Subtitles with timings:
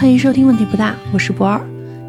[0.00, 1.60] 欢迎收听《问题不大》，我是博尔。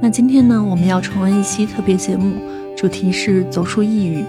[0.01, 2.37] 那今天呢，我们要重温一期特别节目，
[2.77, 4.23] 主题是走出抑郁。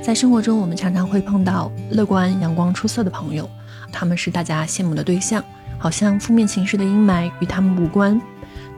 [0.00, 3.50] 在生活中，我们常常会碰到乐观、阳光、出色的朋友，
[3.90, 5.42] 他们是大家羡慕的对象，
[5.78, 8.22] 好像负面情绪的阴霾与他们无关。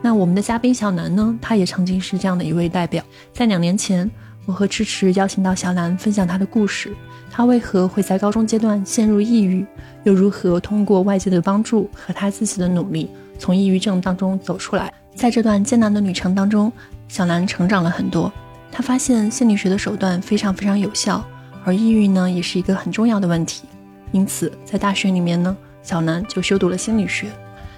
[0.01, 3.03] 那我们的嘉宾小南呢，他也曾经是这样的一位代表。
[3.31, 4.09] 在两年前，
[4.47, 6.91] 我和迟迟邀请到小南分享他的故事，
[7.29, 9.63] 他为何会在高中阶段陷入抑郁，
[10.03, 13.07] 又如何通过外界的帮助和他自己的努力。
[13.41, 16.71] 从抑郁症当中走出来，在这段艰难的旅程当中，
[17.07, 18.31] 小南成长了很多。
[18.71, 21.25] 她发现心理学的手段非常非常有效，
[21.65, 23.63] 而抑郁呢也是一个很重要的问题。
[24.11, 27.29] 因此，在大学里面呢，小南就修读了心理学。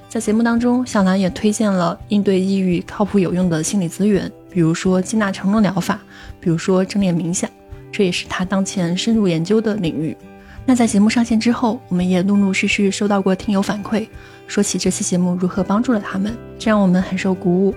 [0.10, 5.98] 在节目当中，小南也推荐了应对抑郁靠谱有用的心理资源，比如说接纳承诺疗法，
[6.42, 7.50] 比如说正念冥想，
[7.90, 10.18] 这也是他当前深入研究的领域。
[10.66, 14.08] 那在节目上线之后，我们也陆陆续续收到过听友反馈，
[14.48, 17.74] 说起这期节目如何帮助了他们，这让我们很受鼓舞。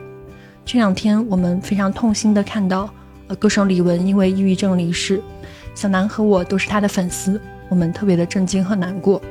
[0.64, 2.90] 这两天我们非常痛心的看到，
[3.28, 5.22] 呃，歌手李玟因为抑郁症离世，
[5.74, 9.22] 小南和我都是他的粉丝，我们特别的震惊和难过。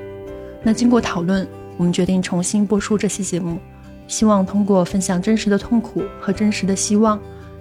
[0.63, 1.47] 那经过讨论，
[1.78, 3.59] 我们决定重新播出这期节目，
[4.08, 7.19] 希望通过分享真实的痛苦和真实的希望，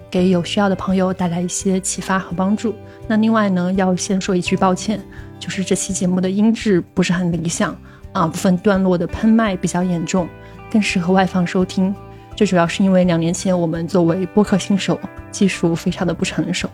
[0.09, 2.73] 给有需要的朋友带来一些启发和帮助。
[3.07, 4.99] 那另外呢，要先说一句抱歉。
[5.37, 7.77] 就是这期节目的音质不是很理想
[8.15, 10.25] 啊，部分段落的喷麦比较严重，
[10.71, 11.93] 更适合外放收听。
[12.33, 14.97] 这主要是因为两年前我们作为播客新手，
[15.31, 16.69] 技术非常的不成熟。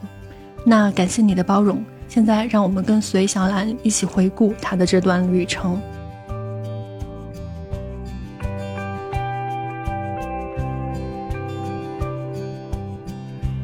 [0.63, 5.81] 那感谢你的包容，现在让我们跟随小兰一起回顾她的这段旅程。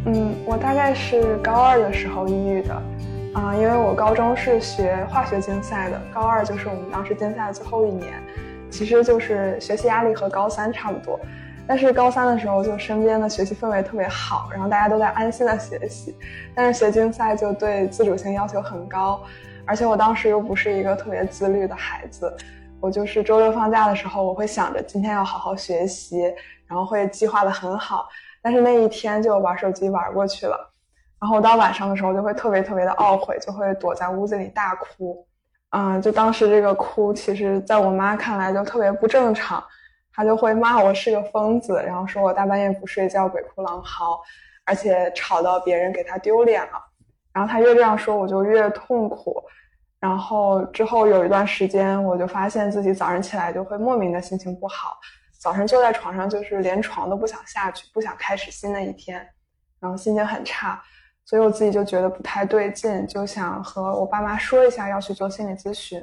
[0.05, 2.81] 嗯，我大概是高二的时候抑郁的。
[3.33, 8.21] 啊，因为我高中是学化学竞赛的，高二就是我们当时竞赛的最后一年，
[8.69, 11.19] 其实就是学习压力和高三差不多。
[11.67, 16.15] 但是高三的时候，就身边的学习氛围特别好，然后大家都在安心的学习。
[16.55, 19.21] 但是学竞赛就对自主性要求很高，
[19.65, 22.35] 而且我当时又不是一个特别自律的孩子，
[22.79, 26.21] 我就是周六放假的时候，我会想着今天要好好学习，
[26.65, 28.07] 然后会计划的很好，
[28.41, 30.73] 但是那一天就玩手机玩过去了。
[31.19, 35.25] 然后到晚上的时候就会特别特别的懊悔，就会躲在屋子里大哭，
[35.71, 39.63] 嗯，就当时这个哭，其实在我妈看来就特别不正常，
[40.13, 44.19] 她就会骂我是个疯子，然后说我大半夜不睡觉鬼哭狼嚎，
[44.65, 46.73] 而且吵到别人给她丢脸了。
[47.33, 49.43] 然后她越这样说，我就越痛苦。
[49.99, 54.95] 然后之后有一段时间，我就发现自己早上起来就会莫名的心情不好，
[55.39, 59.27] 早上坐在床上就是连床都不想下去，不想开始新的一天，
[59.79, 60.79] 然后心情很差。
[61.27, 66.01] 所以我自己就觉得不太对劲，就想和我爸妈说一下要去做心理咨询。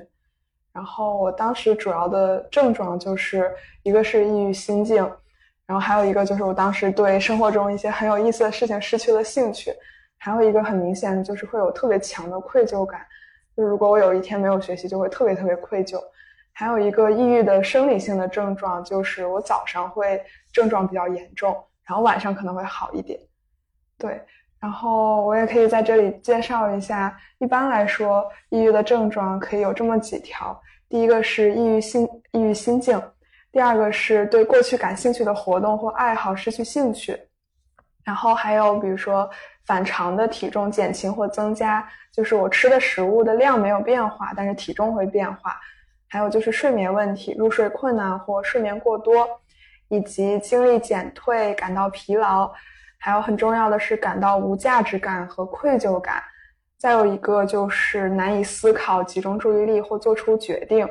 [0.71, 3.51] 然后我当时主要的症状就是
[3.85, 4.97] 一个是抑郁心境，
[5.65, 9.73] 然后还有一个就是我当时对生活中一些很有意思的事情失去了兴趣，
[10.19, 13.01] 还有一个很明显的就是会有特别强的愧疚感，
[13.57, 15.99] 就如果我有一天没有学习，就会特别特别愧疚。
[16.53, 23.19] 还有一个抑郁的生理性的症状就是我早上会症状比较严重，然后晚上可能会好一点。
[23.97, 24.21] 对。
[24.65, 30.59] 然后我也可以在这里介绍一下，一般来说，抑郁的症状可以有这么几条：
[30.89, 32.99] 第一个是抑郁心抑郁心境；
[33.53, 37.13] 第二个是对过去感兴趣的活动或爱好失去兴趣；
[38.05, 39.29] 然后还有比如说
[39.67, 45.51] 反常的体重减轻或增加，就是我吃的食物的量没有变化，但是体重会变化；
[46.09, 49.29] 还有就是睡眠问题，入睡困难或睡眠过多，
[49.89, 52.51] 以及精力减退，感到疲劳。
[53.05, 56.23] 还有很重要的是感到无价值感和愧疚感，
[56.79, 60.89] 再有一个就是难以思考、集中注意力或做出决定，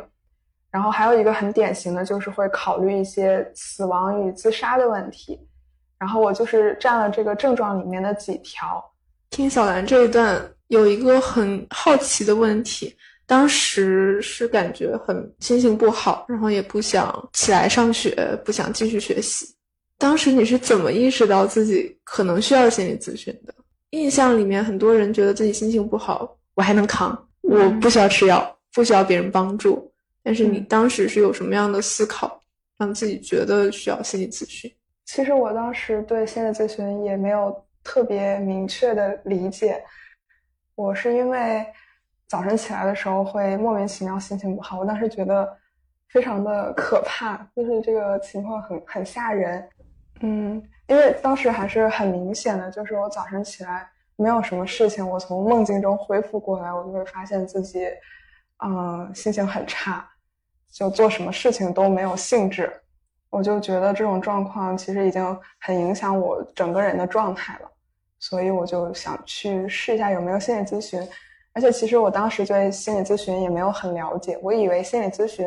[0.69, 5.40] 然后还有一个很典型的就是会考虑一些死亡与自杀的问题。
[5.97, 8.80] 然后我就是占了这个症状里面的几条。
[9.31, 12.95] 听小兰这一段，有一个很好奇的问题，
[13.25, 19.52] 当时是感觉很心情不好，然后也不想起来上学，不想继续学习。
[20.03, 23.55] 当时你是怎么意识到自己可能需要心理咨询的？
[23.91, 29.89] 印象里面很多人觉得自己心情不好，我还能扛，我不需要吃药，不需要别人帮助。
[30.21, 32.38] 但是你当时是有什么样的思考，
[32.77, 34.69] 让自己觉得需要心理咨询？
[35.05, 39.81] 其实我当时对心理咨询也没有特别明确的理解。
[40.75, 41.65] 我是因为
[42.27, 45.49] 早晨起来的时候会莫名其妙心情不好，我当时觉得
[46.09, 49.65] 非常的可怕，就是这个情况很很吓人。
[50.25, 53.85] 嗯，因为当时还是很明显的，就是我早上起来
[54.15, 57.85] 没有什么事情，我从梦境中恢复过来，我就会发现自己，
[58.63, 60.09] 嗯，心情很差，
[60.71, 62.71] 就做什么事情都没有兴致。
[63.29, 67.69] 我就觉得这种状况其实已经很影响我整个人的状态了，
[68.19, 71.05] 所以我就想去试一下有没有心理咨询。
[71.51, 75.45] 而且其实我当时对心理咨询也没有很了解，我以为心理咨询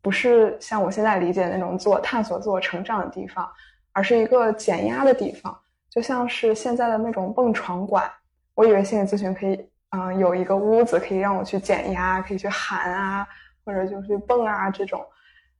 [0.00, 3.46] 不是像我现在理解那种自我探索、自我成长的地方，
[3.92, 5.56] 而是一个减压的地方，
[5.88, 8.10] 就像是现在的那种蹦床馆。
[8.54, 13.26] 我以为心理咨询可以，嗯，有一个屋子可以让我去减压，可以去喊啊，
[13.64, 15.04] 或者就去蹦啊这种。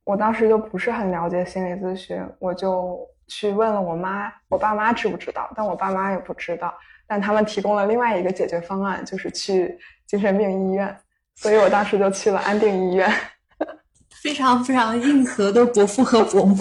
[0.03, 5.49] 我当时就不是很了解心理咨询，我就去问了我妈，我爸妈知不知道？
[5.55, 6.73] 但我爸妈也不知道。
[7.07, 9.77] 但他们提供了另外一个解决方案，就是去
[10.07, 10.95] 精神病医院，
[11.35, 13.11] 所以我当时就去了安定医院。
[14.23, 16.55] 非常非常硬核的伯父和伯母。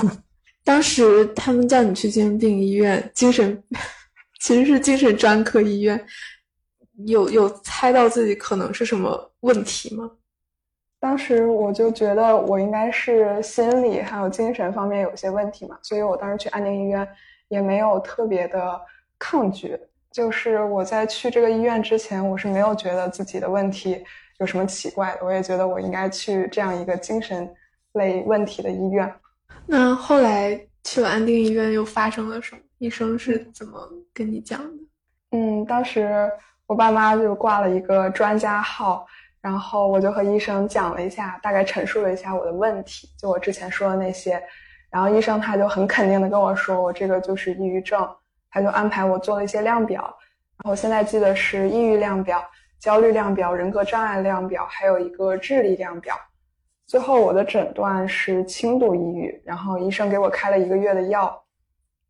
[0.71, 3.61] 当时他们叫你去精神病医院，精神
[4.39, 6.01] 其实是精神专科医院。
[7.07, 10.09] 有有猜到自己可能是什么问题吗？
[11.01, 17.05] 当时我就觉得我应该是心理还有精神方面有些问题嘛，所以我当时去安定医院
[17.49, 18.81] 也没有特别的
[19.19, 19.77] 抗拒。
[20.13, 24.05] 就是我在去这个医院之前，我是没有觉得自己的问题
[24.39, 27.53] 有什么奇怪的，我也觉得我应该去这样一个精神
[27.95, 29.13] 类问题的医院。
[29.73, 32.61] 那后来去了安定医院又发生了什么？
[32.79, 34.83] 医生是怎么跟你讲的？
[35.31, 36.29] 嗯，当时
[36.67, 39.07] 我爸妈就挂了一个专家号，
[39.41, 44.43] 然后我就和医生讲了一下，大概陈述了一下我的问题，就我之前说的那些，
[44.91, 48.09] 然后医生他就很肯定的跟我说，我这个就是抑郁症。
[48.51, 50.03] 他就安排我做了一些量表，
[50.65, 52.43] 然后现在记得是抑郁量表、
[52.81, 56.17] 焦虑量表、人格障碍量表，还有一个智力量表。
[56.91, 61.41] 最后我的诊断是轻度抑郁，然后医生给我开了一个月的药。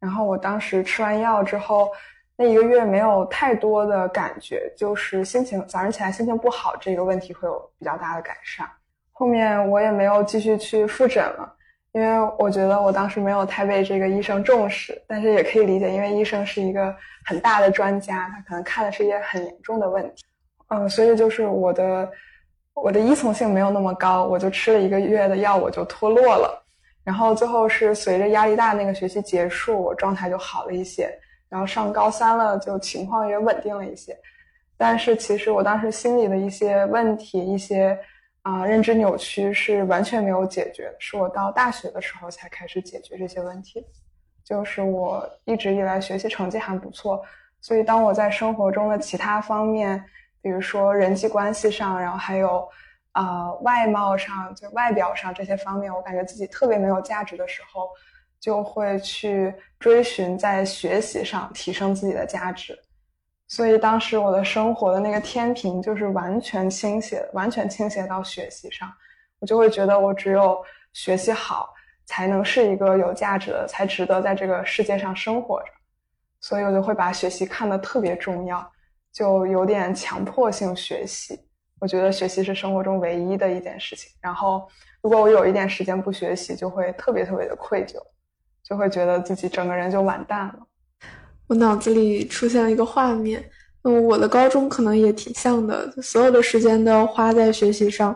[0.01, 1.91] 然后我当时吃完药之后，
[2.35, 8.67] 那一个月没有太多的感觉，就是心情早上起来心情不好这个问题会有比较大的改善。
[9.13, 11.55] 后面我也没有继续去复诊了。
[11.93, 16.97] 因为我觉得我当时没有太被这个医生重视，但是也可以理解，因为医生是一个
[17.27, 20.25] 很大的专家，他可能看的是一些很严重的问题。
[20.69, 22.11] 嗯，所以就是我的
[22.75, 26.63] 我的依从性没有那么高，我就吃了一个月的药，我就脱落了。
[27.05, 31.11] 然后最后是随着压力大那个学期结束，我状态就好了一些。
[31.49, 34.17] 然后上高三了，就情况也稳定了一些。
[34.77, 37.99] 但是其实我当时心里的一些问题，一些。
[38.43, 43.85] 啊，认知扭曲是完全没有解决，是我到大学的时候才开始解决这些问题。
[44.43, 47.23] 就是我一直以来学习成绩还不错，
[47.61, 50.03] 所以当我在生活中的其他方面，
[50.43, 52.69] 比如说人际关系上，然后还有
[53.13, 57.89] 啊外貌上，就外表上这些方面，我感觉自己特别没有价值的时候，
[58.41, 62.79] 就会去追寻在学习上提升自己的价值。
[63.49, 68.89] 所以当时我的生活的那个天平就是完全倾斜，完全倾斜到学习上，
[69.41, 71.75] 我就会觉得我只有学习好，
[72.07, 75.67] 才能是一个有价值的，才值得在这个世界上生活着。
[76.41, 78.73] 所以我就会把学习看得特别重要，
[79.13, 81.39] 就有点强迫性学习。
[81.81, 84.11] 我觉得学习是生活中唯一的一件事情。
[84.21, 84.69] 然后
[85.03, 87.95] 如果我有一点时间不学习，就会特别特别的愧疚，
[88.63, 90.59] 就会觉得自己整个人就完蛋了。
[91.49, 93.43] 我脑子里出现了一个画面，
[93.83, 98.15] 嗯，我的高中可能也挺像的，所有的时间都要花在学习上。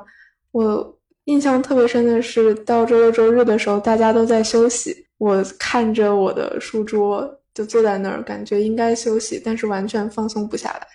[0.53, 10.87] 我印象特别深的是，到周六周日的时候，大家都在休息，我看着我的书桌，就坐在那儿，感觉应该休息，但是完全放松不下来。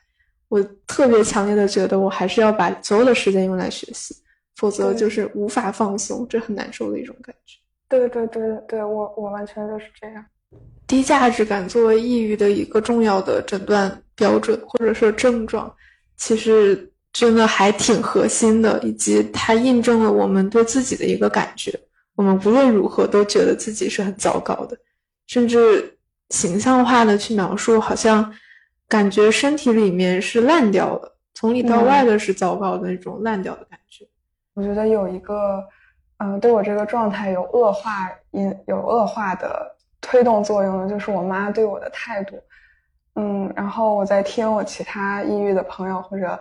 [0.50, 4.16] 我特别强烈的觉得，我还是要把所有的时间用来学习，
[4.58, 7.58] 否则就是无法放松，这很难受的一种感觉。
[7.88, 10.26] 对对对对，我我完全就是这样。
[10.86, 15.72] 低价值感作为抑郁的一个重要的诊断标准，或者说症状，
[16.18, 21.80] 其实真的还挺核心的，以及它印证了我们对自己的一个感觉：
[22.16, 24.76] 我们无论如何都觉得自己是很糟糕的，
[25.28, 25.96] 甚至
[26.30, 28.34] 形象化的去描述，好像
[28.90, 34.06] 感觉身体里面是烂掉的，从里到外的是糟糕的那种烂掉的感觉。
[34.56, 35.64] 我觉得有一个，
[36.18, 39.78] 嗯，对我这个状态有恶化因，有恶化的。
[40.02, 42.42] 推动作用的就是我妈对我的态度，
[43.16, 46.40] 嗯，然后我在听我其他抑郁的朋友或者，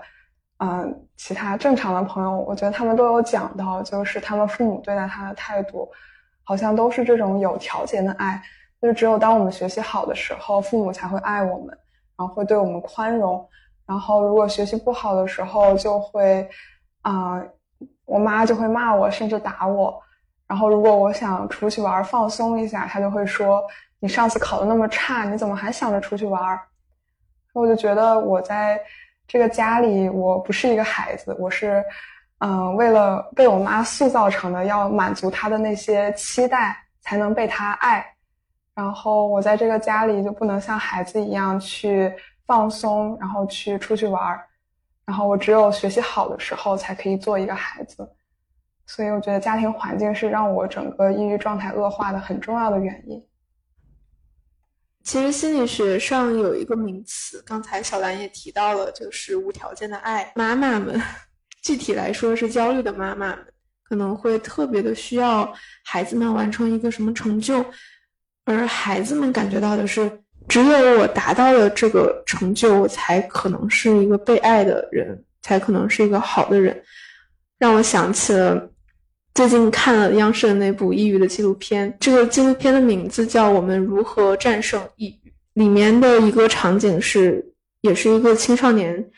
[0.59, 5.90] 嗯，其他正常的朋友，我觉得他们都有讲到，就是他们父母对待他的态度，
[6.45, 8.40] 好像都是这种有条件的爱，
[8.81, 11.76] 就是只有当我们学习好的时候，父母才会爱我们，
[12.18, 13.48] 然后会对我们宽容，
[13.87, 16.46] 然后如果学习不好的时候，就会，
[17.02, 17.40] 啊，
[18.06, 20.02] 我妈就会骂我，甚至打我。
[20.48, 23.62] 然后，如果我想出去玩放松一下，她就会说
[24.00, 26.58] ：“你上次考的那么差，你怎么还想着出去玩？”
[27.54, 28.80] 我就觉得我在
[29.26, 31.84] 这个家里，我不是一个孩子，我是，
[32.38, 38.04] 嗯，为了被我妈塑造成的，要满足她的那些期待才能被她爱。
[38.78, 42.14] 然后我在这个家里就不能像孩子一样去
[42.47, 44.40] 放松，然后去出去玩儿。
[45.04, 48.08] 然后我只有学习好的时候才可以做一个孩子。
[48.87, 53.20] 所以我觉得家庭环境是让我整个抑郁状态恶化的很重要的原因。
[55.02, 60.30] 其实心理学上有一个名词，刚才小兰也提到了，就是无条件的爱。
[60.37, 61.02] 妈妈们，
[61.64, 63.47] 具体来说是焦虑的妈妈们，
[63.82, 65.52] 可能会特别的需要
[65.85, 67.64] 孩子们完成一个什么成就。
[68.49, 70.11] 而孩子们感觉到的是，
[70.49, 76.75] 只有我达到了这个成就，我才可能是一个被爱的人，才可能是一个好的人。
[77.59, 78.67] 让我想起了
[79.35, 85.28] 最近看了央视的那部抑郁的纪录片，这个纪录片的名字叫《我们如何战胜抑郁》。
[85.52, 87.45] 里面的一个场景是，
[87.83, 89.11] 也是一个青少年，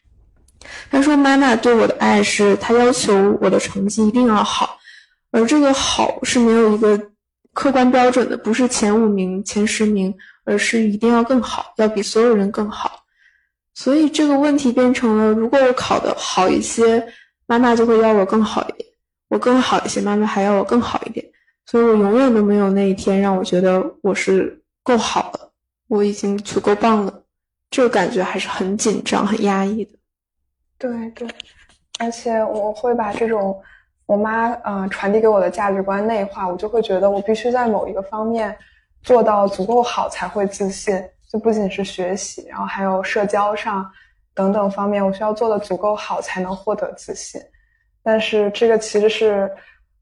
[0.90, 4.76] 他说：“妈妈对我的爱是，他要求我的成绩一定要好，
[5.30, 7.00] 而这个好是没有一个。”
[7.60, 13.04] 客观标准的不是前五名、前十名，而是一定要更好，要比所有人更好。
[13.74, 17.06] 所以这个问题变成了：如果我考得好一些，
[17.46, 18.88] 妈妈就会要我更好一点；
[19.28, 21.22] 我更好一些，妈妈还要我更好一点。
[21.66, 25.50] 所以我永远都没有那一天让我觉得我是够好的，
[25.88, 27.22] 我已经足够棒了。
[27.70, 29.92] 这个感觉还是很紧张、很压抑的。
[30.78, 31.28] 对对，
[31.98, 33.54] 而且我会把这种。
[34.10, 38.56] 我妈嗯传递给我的价值观内化，我就会觉得我必须在某一个方面
[39.04, 41.00] 做到足够好才会自信，
[41.30, 43.88] 就不仅是学习，然后还有社交上
[44.34, 47.40] 等等方面，我需要做的足够好才能获得自信。
[48.02, 49.48] 但是这个其实是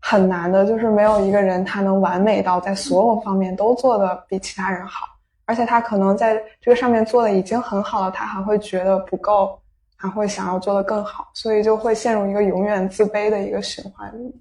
[0.01, 5.07] 很难的，就是没有一个人他能完美到在所有方面都做的比其他人好，
[5.45, 9.61] 而且他可能在这个上面做的已经很好了，他还会觉得不够。
[10.01, 14.33] 还会想要做得更好，所以就会陷入一个永远自卑的一个循环里。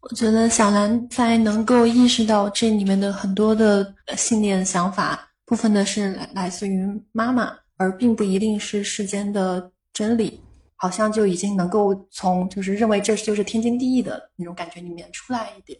[0.00, 10.42] 我觉得小兰在能够意识到这里面的很多的信念想法，部分的是来来自于妈妈，而并不一定是世间的真理，
[10.74, 15.78] 好像就已经能够从就是认为这就是天经地义的那种感觉里面出来一点。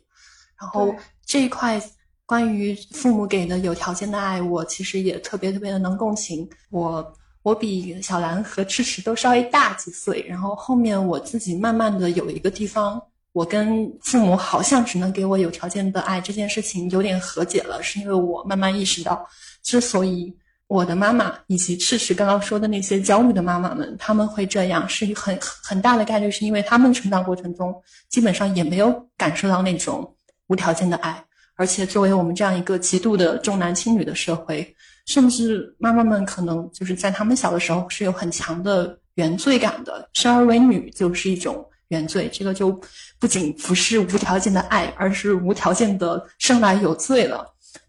[0.61, 0.95] 然后
[1.26, 1.80] 这一块
[2.25, 6.49] 关于父母给的有条件的爱，我其实也特别特别的能共情。
[6.71, 7.12] 我。
[7.49, 13.00] 我比小兰和赤赤都稍微大几岁，然后后面我自己慢慢的有一个地方，
[13.33, 19.26] 我跟父母好像只能给我有条件的爱这件事情有点和解了，是因为我慢慢意识到，
[19.62, 20.31] 之所以
[20.67, 27.75] 我的妈妈以及赤赤刚刚说的那些焦虑的妈妈们他们会这样，是很很大的概率是因为他们成长过程中
[28.11, 30.14] 基本上也没有感受到那种
[30.49, 31.25] 无条件的爱，
[31.57, 34.75] 而且作为我们这样一个极度的重男轻女的社会。
[35.09, 42.79] 甚至妈妈们可能就是在他们小的时候是有很强的原罪感的，生儿为女就是一种原罪，这个就
[43.19, 47.43] 不仅不是无条件的爱，而是无条件的生来有罪了。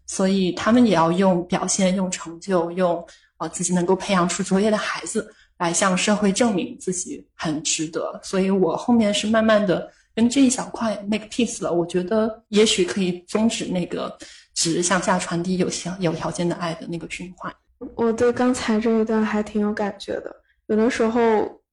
[0.06, 3.04] 所以他们也要用表现、用成就、用
[3.36, 8.18] 啊自己能够培养出卓越的孩子来向社会证明自己很值得。
[8.22, 11.70] 所以我后面是慢慢的跟这一小块 make peace 了。
[11.70, 14.16] 我觉得也许可以终止那个。
[14.60, 17.50] 只是向下传递有条有条件的爱的那个循环。
[17.94, 20.36] 我对刚才这一段还挺有感觉的。
[20.66, 21.20] 有的时候，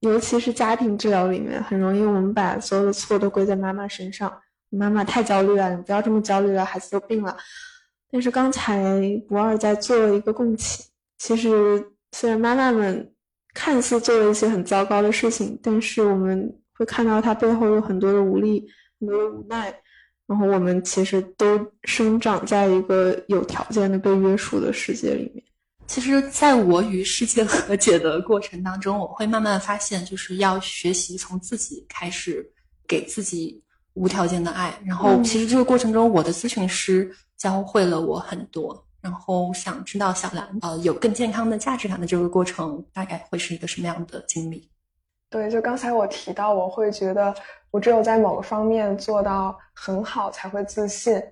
[0.00, 4.32] 尤其是家庭治疗里面，很容易我们把所有的错都归在妈妈身上。
[4.70, 7.36] 妈妈太焦虑了，你不要这么焦虑了，孩子都病了。
[8.10, 10.86] 但是刚才不二在做了一个共情。
[11.18, 13.12] 其实，虽然妈妈们
[13.52, 18.66] 看似做了一些很糟糕的事情，但是我们会看到她背后有很多的无力，
[18.98, 19.74] 很多的无奈。
[20.28, 25.42] 然后我们其实都生长在一个有条件的被约束的世界里面。
[25.86, 32.46] 其实，在我与世界和解的过程当中，我会慢慢发现，就是要学习从自己开始
[32.86, 34.78] 给自己无条件的爱。
[34.84, 38.84] 然后，其实这个过程中，我的咨询师教会了我很多。
[39.00, 44.68] 然后，想知道小兰呃有更健康的价值感的这个过程，大概会是一个什么样的经历？
[45.30, 47.34] 对，就刚才我提到，我会觉得
[47.70, 51.22] 我只有在某个方面做到很好才会自信。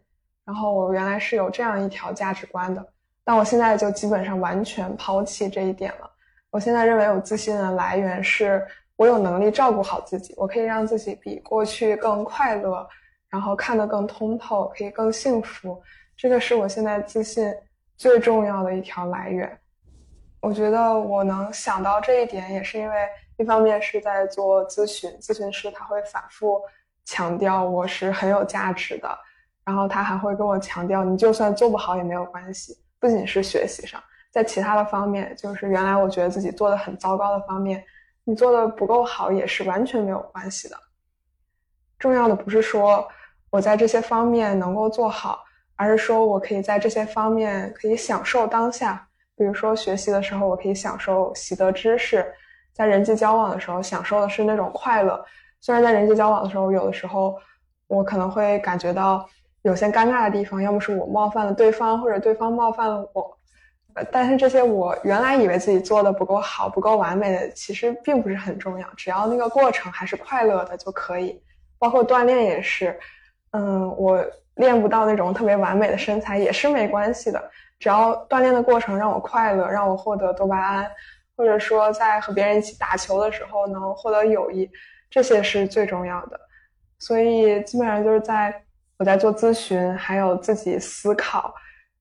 [0.44, 2.86] 然后我原来是有这样一条价值观的，
[3.24, 6.08] 但我现在就基本上完全抛弃这一点了。
[6.50, 8.64] 我现在认为我自信的来源是
[8.94, 12.86] 我有能力照顾好自己，我可以让自己比过去更快乐，
[13.28, 15.82] 然后看得更通透，可以更幸福。
[16.16, 17.52] 这个是我现在自信
[17.96, 19.58] 最重要的一条来源。
[20.40, 22.96] 我觉得我能想到这一点，也是因为。
[23.36, 26.60] 一方面是在做咨询，咨询师他会反复
[27.04, 29.18] 强调我是很有价值的，
[29.64, 37.84] 然后他还会跟我强调，你就算做不好也没有关系，不仅是学习上，在其他的方面，就是原来我觉得自己做的很糟糕的方面，
[38.24, 40.76] 你做的不够好也是完全没有关系的。
[41.98, 43.06] 重要的不是说
[43.50, 45.44] 我在这些方面能够做好，
[45.76, 49.06] 而是说我可以在这些方面可以享受当下。
[49.36, 52.22] 比如说学习的时候，我可以享受习得知识；
[52.76, 55.24] 在人际交往的时候，享受的是那种快乐。
[55.62, 57.34] 虽然在人际交往的时候，有的时候
[57.86, 59.26] 我可能会感觉到
[59.62, 63.34] 有些尴尬的地方，要么是我冒犯了对方，或者对方冒犯了我。
[64.12, 68.86] 但是这些我原来以为自己做的不够好、不够完美的，其实并不是很重要。
[68.94, 71.42] 只要那个过程还是快乐的就可以。
[71.78, 72.94] 包括锻炼也是，
[73.52, 74.22] 嗯，我
[74.56, 77.42] 练不到那种特别完美的身材也是没关系的。
[77.78, 80.90] 只要锻炼的过程让我快乐，让我获得多巴胺，
[81.36, 84.68] 或者说在和别人一起打球的时候能获得友谊，
[85.10, 86.40] 这些是最重要的。
[86.98, 88.64] 所以基本上就是在
[88.98, 91.54] 我在做咨询还有自己思考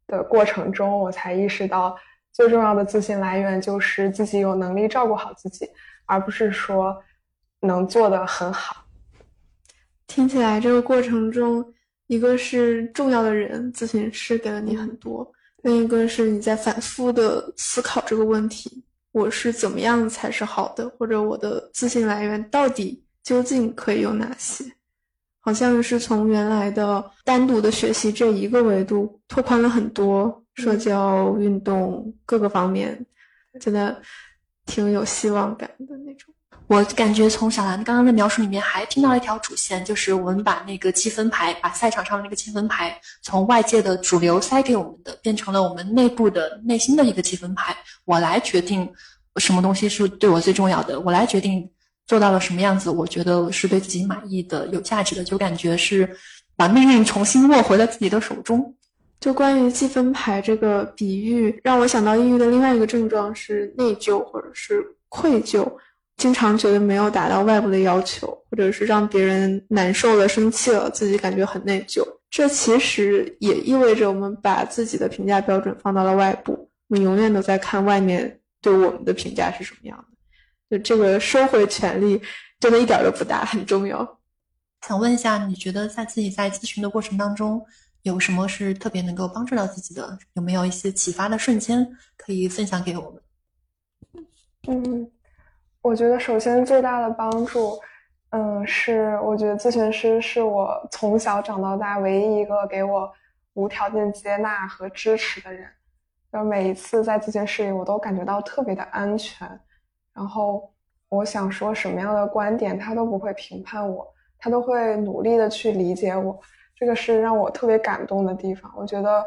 [0.08, 1.94] 的过程中，我才意识到
[2.32, 5.70] 最重要的自信来源就是自己有能力照顾好自己，
[6.06, 6.96] 而不是说
[7.60, 8.86] 能做得很好。
[10.08, 11.74] 听起来这个过程中，
[12.08, 15.30] 一个是重要的人，咨询师给了你很多。
[15.64, 18.85] 另一个是你在反复的思考这个问题：
[19.16, 20.90] 我是怎么样才是好的？
[20.90, 24.66] 或者我的自信来源到底究竟可以有哪些？
[25.40, 33.06] 好像是从原来的单独的学习这一个维度拓宽了很多，社交、运动各个方面，
[33.58, 34.02] 真的
[34.66, 36.35] 挺有希望感的那种。
[36.68, 47.76] 我感觉从小兰刚刚的描述里面，还听到了一条主线，就是我们把那个积分牌，把赛场上的那个积分牌，从外界的主流塞给我们的，变成了我们内部的内心的一个积分牌。
[48.04, 48.92] 我来决定
[49.38, 51.70] 什么东西是对我最重要的，我来决定
[52.08, 56.10] 做到了什么样子，我觉得是对自己满意的、有价值的，就感觉是
[56.56, 58.74] 把命运重新握回了自己的手中。
[59.20, 65.72] 就关于积分牌这个比喻，让我想到抑郁的另外一个症状是内疚或者是愧疚。
[66.18, 72.02] 经常觉得没有达到外部的要求，或者是让别人难受了、生气了，自己感觉很内疚。
[72.30, 76.52] 这其实也意味着我们把自己的评价标准放到了外部，
[76.88, 79.98] 我们永远都在看外面对我们的评价是什么样
[80.70, 80.78] 的。
[80.78, 82.22] 就这个收回权利，
[82.60, 84.20] 真的一点都不大，很重要。
[84.88, 87.62] 想问一下，你觉得在自己在咨询的过程当中，
[88.04, 90.18] 有什么是特别能够帮助到自己的？
[90.34, 91.86] 有没有一些启发的瞬间
[92.18, 94.26] 可以分享给我们？
[94.68, 95.12] 嗯。
[95.86, 97.80] 我觉得首先最大的帮助，
[98.32, 103.08] 嗯，是我觉得咨询师是我从小长到大唯一一个给我
[103.54, 105.70] 无条件接纳和支持的人。
[106.34, 109.48] 就每一次在咨询室里，我都感觉到特别的安全。
[110.12, 110.74] 然后
[111.08, 116.36] 我想说什么样的观点，他都不会评判我，他都会努力的去理解我。
[116.76, 118.74] 这个是让我特别感动的地方。
[118.76, 119.24] 我觉得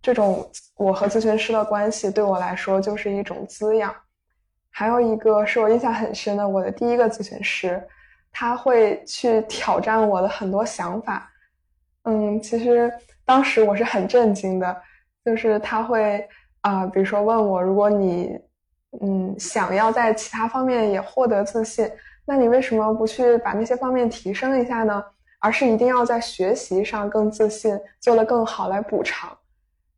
[0.00, 3.94] 这种我和咨询师的关系对我来说就是一种滋养。
[4.78, 7.82] 还有一个是我印象很深的，我的第一个咨询师，
[8.30, 11.28] 他会去挑战我的很多想法。
[12.04, 12.88] 嗯，其实
[13.24, 14.80] 当时我是很震惊的，
[15.24, 16.24] 就是他会
[16.60, 18.38] 啊，比如说问我，如果你
[19.02, 21.90] 嗯想要在其他方面也获得自信，
[22.24, 25.04] 那你为什么不去把那些方面提升一下呢？
[25.40, 29.36] 而是一定要在学习上更自信，做得更好来补偿。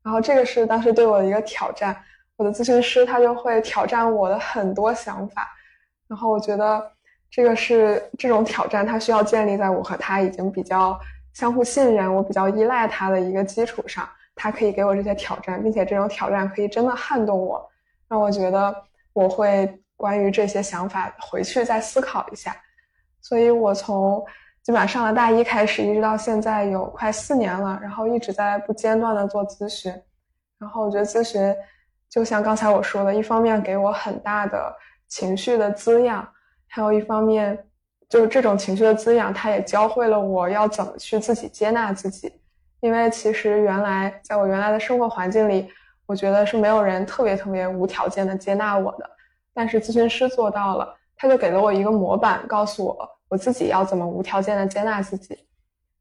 [0.02, 1.94] 然后这个是当时对我的一个挑战。
[2.40, 5.46] 我的咨询师他就会挑战我的很多想法，
[6.08, 6.90] 然后我觉得
[7.30, 10.98] 这个是这种挑战，它需要建立在我和他已经比较
[11.34, 17.70] 相互信任，我比较依赖他的一个基础上，他可以给我这些挑战，并且这种挑战可以真的撼动我，
[18.08, 18.74] 让我觉得
[19.12, 22.56] 我会关于这些想法回去再思考一下。
[23.20, 24.24] 所以我从
[24.62, 29.92] 基本上上了大一开始，一直到现在有快四年了，然后一直在不间断的做咨询，
[30.58, 31.54] 然后我觉得咨询。
[32.10, 34.74] 就像刚才我说的，一方面给我很大的
[35.06, 36.28] 情绪的滋养，
[36.68, 37.56] 还有一方面
[38.08, 42.32] 就是这种情绪的滋养，它也教会了我要怎么去自己接纳自己。
[42.80, 45.68] 因为其实原来在我原来的生活环境里，
[46.06, 49.08] 我觉得是没有人特别特别无条件的接纳我的。
[49.54, 55.38] 但是咨询师做到了，他就给了我一个模板，告诉我我自己要怎么无条件的接纳自己。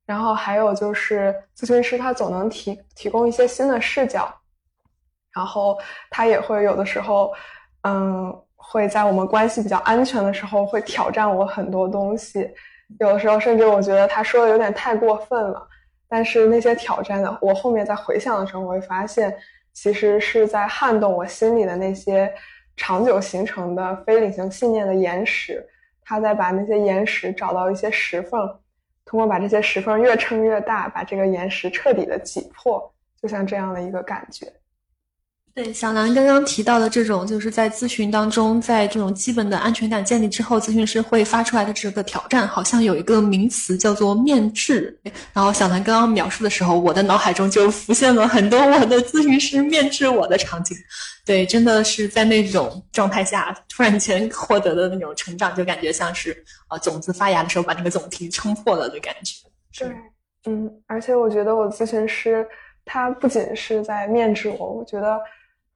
[0.08, 4.34] 然后还有就是咨询师他总能提提供一些新的视角。
[5.39, 7.32] 然后他也会有的时候，
[7.84, 12.54] 嗯，会在我们关系比较安全的时候，会挑战我很多东西。
[12.99, 15.65] 有的时候，甚至我觉得他说的有点太过分了。
[16.10, 19.34] 但是那些挑战的，我后面在回想的时候，我会发现，
[19.71, 22.30] 其实是在撼动我心里的那些
[22.75, 25.65] 长久形成的非理性信念的岩石。
[26.04, 28.41] 他在把那些岩石找到一些石缝，
[29.06, 34.52] 通过把这些石缝越撑越大，把这个岩石彻底的挤破，就像这样的一个感觉。
[35.56, 44.98] 对小兰刚刚提到的这种，就是在咨询当中，在这种基本的安全感建立之后，咨询师会发出来的这个挑战，好像有一个名词叫做面质。
[45.34, 50.78] 然后小兰刚刚描述的时候，我的脑海中就浮现了很多我的咨询师面质我的场景。
[51.26, 59.36] 对，真的是在那种状态下突然间获得的那种成长，就感觉像是啊种子发芽的时候把那个种皮冲破了的感觉。
[59.78, 59.94] 对，
[60.46, 62.48] 嗯，而且我觉得我咨询师
[62.86, 65.20] 他不仅是在面质我，我觉得。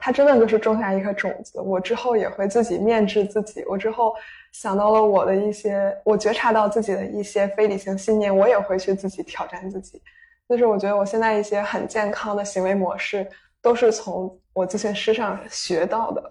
[0.06, 3.63] 他真的就是种下一颗种子，我之后也会自己面质自己。
[3.70, 4.13] 我之后
[4.52, 10.02] 想到了我的一些，我觉察到自己的一些非理性信念，我也会去自己挑战自己。
[10.50, 13.26] 就是我觉得我现在一些很健康的行为模式，
[13.62, 16.22] 都是从我咨询师上学到的。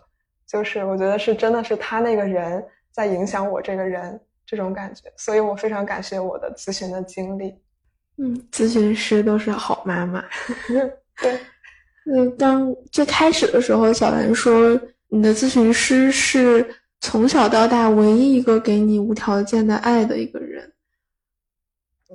[0.46, 7.58] 就是我觉得是真的是他那个人在影响我这个人这种感觉，所以我非常感谢我的咨询的经历。
[8.18, 10.22] 嗯，咨询师都是好妈妈。
[11.22, 11.40] 对。
[12.04, 16.66] 嗯，当最开始的时候，小兰说你的咨询师是
[17.00, 20.72] 从小到大唯一一个给你无条件的爱的一个人，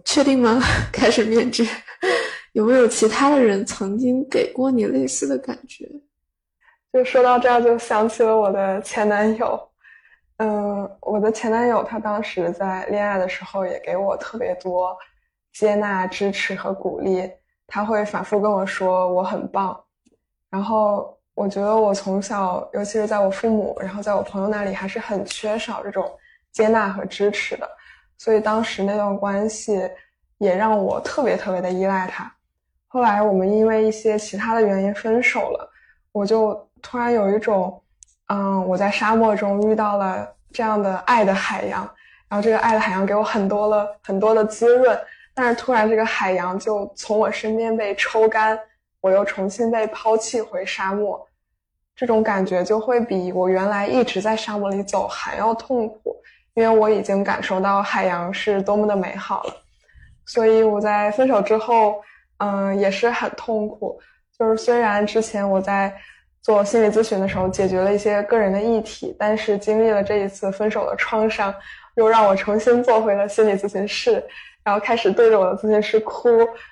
[0.03, 0.61] 确定吗？
[0.91, 1.65] 开始面质，
[2.51, 5.89] 有没有其他的人曾经给过你类似的感觉？
[6.91, 9.69] 就说到这儿，就想起了我的前男友。
[10.37, 14.95] 嗯，我的前男友他当时在恋爱的时候也给我特别多
[15.53, 17.21] 接纳、支持和鼓励。
[17.67, 19.77] 他会反复跟我说我很棒，
[20.49, 26.09] 然后我觉得我从小，尤其是在我父母，然后在我朋友那里，还是很缺少这种
[26.51, 27.69] 接纳和支持的，
[28.17, 29.87] 所以当时那段关系
[30.37, 32.31] 也让我特别特别的依赖他。
[32.87, 35.69] 后来我们因为一些其他的原因分手了，
[36.13, 37.79] 我就突然有一种，
[38.27, 41.87] 嗯，我在沙漠中遇到了这样的爱的海洋，
[42.29, 44.97] 然后这个爱的海洋给我很多了很多的滋润。
[45.39, 48.59] 但是突然，这个海洋就从我身边被抽干，
[49.01, 51.23] 我又重新被抛弃回沙漠，
[51.95, 56.15] 这种感觉就会比我原来一直在沙漠里走还要痛苦，
[56.55, 59.53] 因为我已经感受到海洋是多么的美好了。
[60.25, 62.01] 所以我在分手之后，
[62.39, 64.01] 嗯，也是很痛苦。
[64.39, 65.95] 就是虽然之前我在
[66.41, 71.53] 做心理咨询的时候解决了一些个人的议题，但是经历了这一次分手的创伤，
[71.93, 74.23] 又让我重新做回了心理咨询室。
[74.67, 76.27] 然后开始对着我的咨询师哭，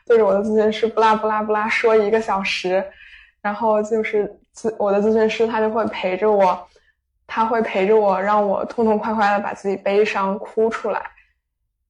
[0.06, 2.84] 对着我的咨询师不拉不拉不拉说一个小时，
[3.42, 6.68] 然后就是咨我的咨询师他就会陪着我，
[7.26, 11.02] 他会陪着我，让我痛痛快快的把自己悲伤哭出来，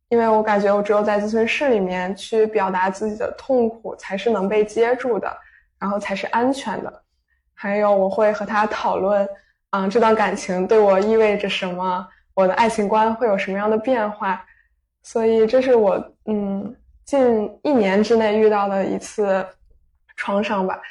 [0.10, 5.36] 因为我感觉我只有在咨询室里面去表达自己的痛苦，才是能被接住的，
[5.80, 7.02] 然后才是安全的。
[7.56, 9.28] 还有我会和他讨论，
[9.72, 14.46] 嗯，这段感情对我意味着什么，我的爱情观会有什么样的变化。
[15.06, 19.46] 所以这是我嗯近一年之内遇到的一次
[20.16, 20.82] 创伤吧，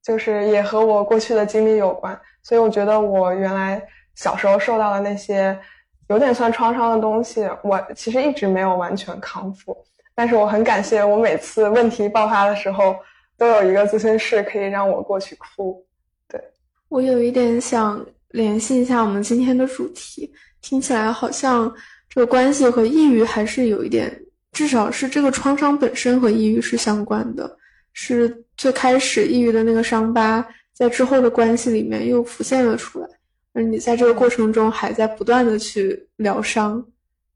[0.00, 2.18] 就是也和我过去的经历有关。
[2.44, 3.82] 所以我觉得我原来
[4.14, 5.58] 小时候受到的那些
[6.06, 9.76] 有点算创伤的东西，我其实一直没有完全康复。
[10.14, 12.94] 但是我很感谢我每次问题爆发的时候，
[13.36, 15.84] 都有一个咨询室可以让我过去哭。
[16.28, 16.40] 对
[16.88, 20.32] 我有一点想联系一下我们今天的主题，
[20.62, 21.74] 听起来好像。
[22.10, 24.20] 这个关系和抑郁还是有一点，
[24.50, 27.56] 至少是这个创伤本身和抑郁是相关的，
[27.92, 33.08] 是最开始抑郁的那个伤疤，在之后的关系里面又浮现了出来，
[33.52, 36.84] 而你在这个过程中还在不断的去疗伤，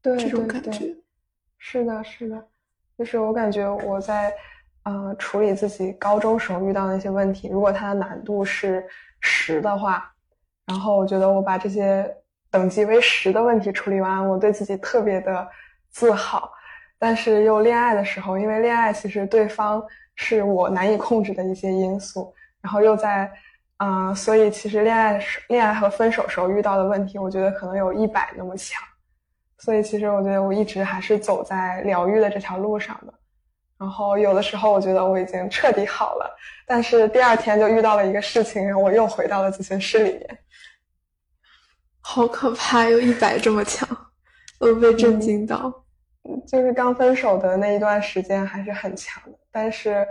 [0.01, 0.93] 对这种感觉，
[1.57, 2.45] 是的，是的，
[2.97, 4.33] 就是我感觉我在，
[4.83, 8.83] 呃，处理自己高中时候遇到的一些问题，如果它的难度是
[9.21, 10.11] 十的话，
[10.65, 12.13] 然后我觉得我把这些。
[12.55, 15.45] 等级为十的问题处理完，我对自己特别的
[15.89, 16.49] 自豪。
[16.97, 19.83] 但是又恋爱的时候，因为恋爱其实对方
[20.15, 23.29] 是我难以控制的一些因素，然后又在，
[23.79, 28.81] 嗯，所以其实恋爱恋爱和分手时候遇到的问题，我觉得可能有一百那么强。
[29.57, 33.13] 所以其实我觉得我一直还是走在疗愈的这条路上的。
[33.77, 36.33] 然后有的时候我觉得我已经彻底好了，
[36.65, 40.39] 但是第二天就遇到了一个事情，然后我又回到了咨询室里面。
[42.07, 43.89] 好可怕，有一百这么强，
[44.59, 45.73] 我被震惊到。
[46.47, 50.07] 就是刚分手的那一段时间还是很强的，但是，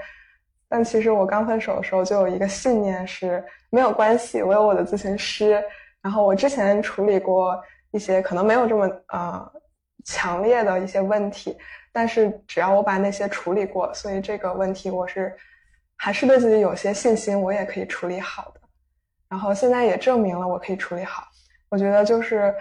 [0.68, 5.62] 但其实我刚分手的时候就有一个信念是没有关系，我有我的咨询师，
[6.02, 7.58] 然后我之前处理过
[7.92, 9.52] 一些可能没有这么呃
[10.04, 11.56] 强烈的一些问题，
[11.92, 15.32] 但是只要我把那些处理过，所以这个问题我是
[15.96, 18.60] 还是对自己有些信心，我也可以处理好的。
[19.28, 21.22] 然后现在也证明了我可以处理好。
[21.74, 22.54] 我觉得就是，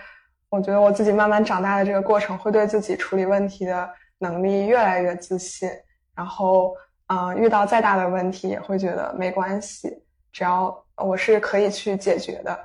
[0.50, 5.70] 我觉得我自己慢慢长大的这个过程，会对自己处理问题的能力越来越自信。
[6.16, 6.74] 然后，
[7.06, 9.88] 嗯，遇到再大的问题也会觉得没关系，
[10.32, 12.60] 只要我是可以去解决的。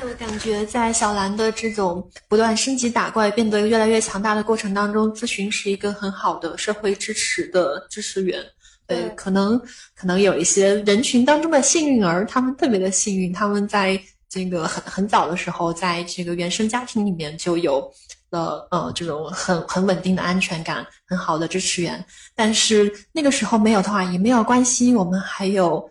[0.00, 8.38] 我感觉在小兰的这种不断升级打怪、变得越来越强大的过程当中，咨询是一个很好的社会支持的支持源。
[8.86, 9.60] 呃，可能
[9.96, 14.00] 可能有一些人群当中的幸运儿，他们特别的幸运，他们在
[14.30, 17.92] 这个很很早的时候，在这个原生家庭里面就有
[18.30, 22.02] 了呃这种很很稳定的安全感，很好的支持源。
[22.36, 25.90] 但是那个时候没有的话也没有关系，我们还有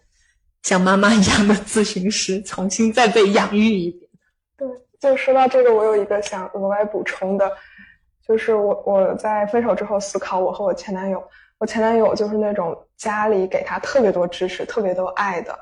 [0.63, 4.09] 像妈妈一样的咨询师，重新再被养育一遍。
[4.55, 4.67] 对，
[5.01, 7.51] 就说到这个，我有一个想额外补充的，
[8.25, 11.21] 就是我我在分手之后思考，我和我前男友。
[11.57, 15.59] 我前男友就是那种家里给他特别多支持、特别多爱的，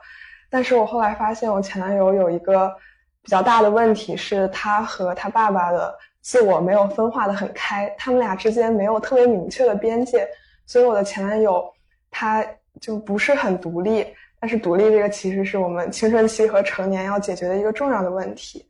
[0.49, 2.73] 但是我后来发现我前男友有一个
[3.21, 10.27] 比较大的问题，是他和他爸爸的自我没有分化的很开，他们俩之间没有特别明确的边界，
[10.65, 11.63] 所以我的前男友
[12.09, 12.45] 他
[12.79, 14.05] 就不是很独立。
[14.39, 18.65] 但是独立这个其实是我们青春期和成年要解决的一个重要的问题，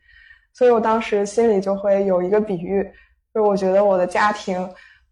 [0.54, 2.84] 所以我当时心里就会有一个比喻，
[3.34, 4.68] 就是我觉得我的家庭。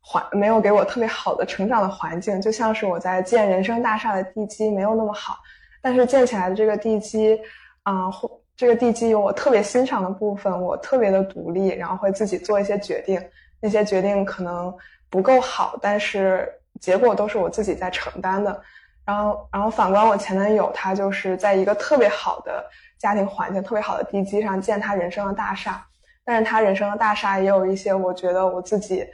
[0.07, 5.39] 环没有给我特别好的成长的环境，就像是我在建人生大厦的地基没有那么好，
[5.85, 7.39] 但是建起来的这个地基，
[7.83, 8.09] 啊，
[8.57, 13.21] 这个地基有我特别欣赏的部分，我特别的独立，然后会自己做一些决定，
[13.61, 14.75] 那些决定可能
[15.11, 18.59] 不够好，但是结果都是我自己在承担的。
[19.05, 22.65] 然后，然后反观我前男友，他就是在一个特别好的
[22.97, 25.85] 家庭环境、特别好的地基上建他人生的大厦，
[26.23, 29.05] 但是他人生的大厦也有一些我觉得我自己。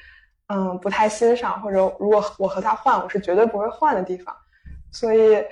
[0.48, 4.34] 嗯，不太欣赏，或者如果我和他换，我是绝对不会换的地方，
[4.94, 5.44] 所以，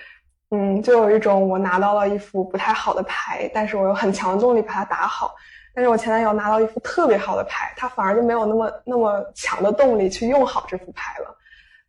[0.52, 5.36] 嗯，就有一种我拿到了一副不太好的牌，但是我有很强的动力把它打好。
[5.74, 11.36] 但是我前男友拿到一副特别好的牌，他反而就没有那么那么强的动力去用好这副牌了。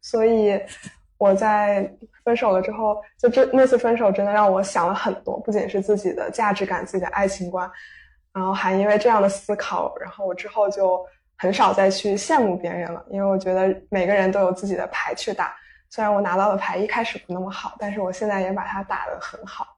[0.01, 0.61] 所以
[1.19, 1.91] 我在
[2.25, 7.71] 分手了之后，就这那次分手真的让我想了很多，不仅是自己的价值感、自己的爱情观，
[8.33, 11.01] 然后还因为这样的思考，然后我之后就。
[11.43, 15.57] 很少再去羡慕别人了，因为我觉得每个人都有自己的牌去打。
[15.91, 19.77] 虽然我拿到的牌一开始不那么好，但是我现在也把它打得很好。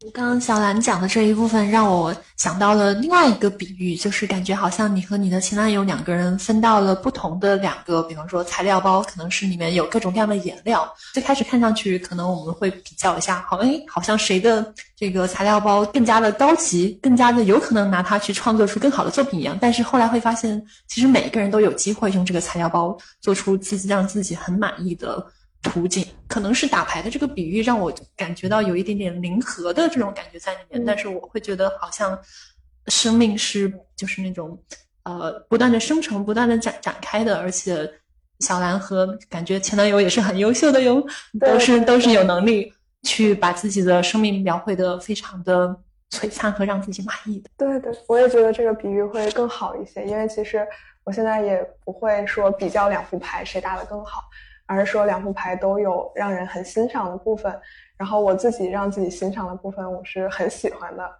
[0.00, 10.88] 刚刚小兰讲的这一部分让我想到了另外一个比喻，就是感觉好像你和你的前男友两个人分到了不同的两个，比方说材料包，可能是里面有各种各样的颜料。
[11.12, 19.58] 最开始看上去，可能我们会比较一下，好，哎，好像谁的这个材料包更加的高级，更加的有可能拿它去创作出更好的作品一样。
[19.60, 25.26] 但是后来会发现，其实每一个人都有机会用这个材料包做出自己让自己很满意的。
[25.62, 32.18] 途径可能是打牌的这个比喻让我感觉到有一点点零和的这种感觉在里面，但是我会觉得好像
[32.86, 34.56] 生命是就是那种
[35.02, 37.90] 呃不断的生成、不断的展展开的，而且
[38.40, 41.04] 小兰和感觉前男友也是很优秀的哟，
[41.40, 45.76] 都是都是有能力去把自己的生命描绘的非常的
[46.10, 47.50] 璀璨和让自己满意的。
[47.56, 50.64] 对对，我也觉得这个比喻会更好一些，因为其实
[51.02, 54.22] 我现在也不会说比较两副牌谁打的更好。
[54.68, 57.58] 而是说两副牌都有让人很欣赏的部分，
[57.96, 61.10] 然后我自己让自己欣赏的部分我是很喜欢的，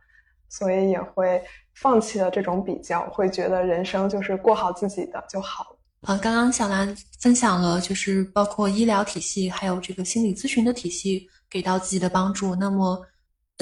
[0.51, 1.43] 所以也会
[1.75, 5.79] 放弃了这种比较，会觉得人生就是过好自己的就好了。
[6.03, 12.55] 啊，刚刚小兰分享了，就是包括医疗体系还有这个心理咨询的体系给到自己的帮助。
[12.55, 13.05] 那么，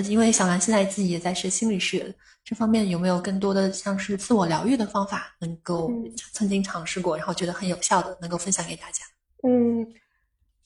[0.08, 5.90] 因为小兰现在自己也在学心理学这方面，有没有更多的像是自我疗愈的方法能够
[6.32, 9.02] 曾经尝试过，然后觉得很有效的，能够分享给大家？
[9.42, 9.86] 嗯，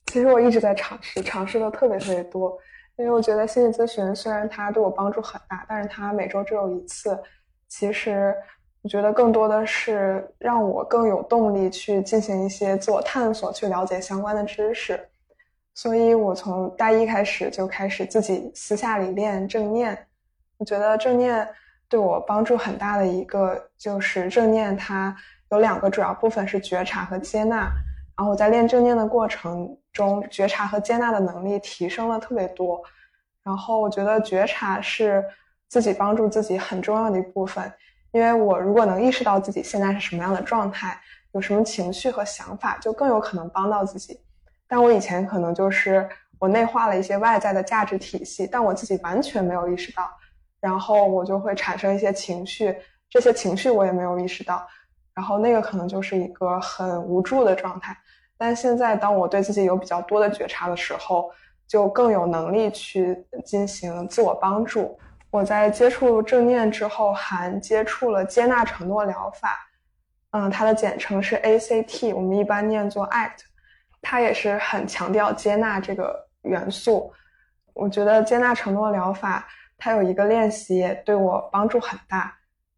[0.07, 2.59] 其实我一直在尝试，尝试的特别特别多。
[2.97, 7.19] 因为我觉得心理咨询虽然它对我帮助很大，但是它每周只有一次。
[7.67, 8.35] 其实
[8.83, 15.01] 我觉得更多的是让我更有动力去进行一些自我探索，去了解相关的知识。
[15.73, 19.97] 所以我从大一开始就开始自己私下里练正念。
[20.59, 21.49] 我觉得正念
[21.89, 25.17] 对我帮助很大的一个就是正念，它
[25.53, 27.71] 有两个主要部分是觉察和接纳。
[28.21, 32.79] 然后我在练正念的过程中，觉察和接纳的能力提升了特别多。
[33.43, 35.25] 然后我觉得觉察是
[35.69, 37.73] 自己帮助自己很重要的一部分，
[38.13, 41.01] 因为我如果能意识到自己现在是什么样的状态，
[41.33, 44.21] 有什么情绪和想法，就更有可能帮到自己。
[44.69, 46.07] 但我以前可能就是
[46.39, 50.07] 我内化了一些外在的价值体系，但我自己完全没有意识到，
[50.61, 52.77] 然后我就会产生一些情绪，
[53.09, 54.69] 这些情绪我也没有意识到，
[55.21, 57.95] 然后那个可能就是一个很无助的状态。
[58.39, 61.31] 但现在，当我对自己有比较多的觉察的时候，
[61.69, 64.99] 就更有能力去进行自我帮助。
[65.31, 69.59] 我在接触正念之后，还接触了接纳承诺疗法，
[70.31, 73.41] 嗯，它的简称是 ACT，我们一般念作 ACT，
[74.01, 77.13] 它也是很强调接纳这个元素。
[77.75, 82.35] 我觉得接纳承诺疗法它有一个练习对我帮助很大，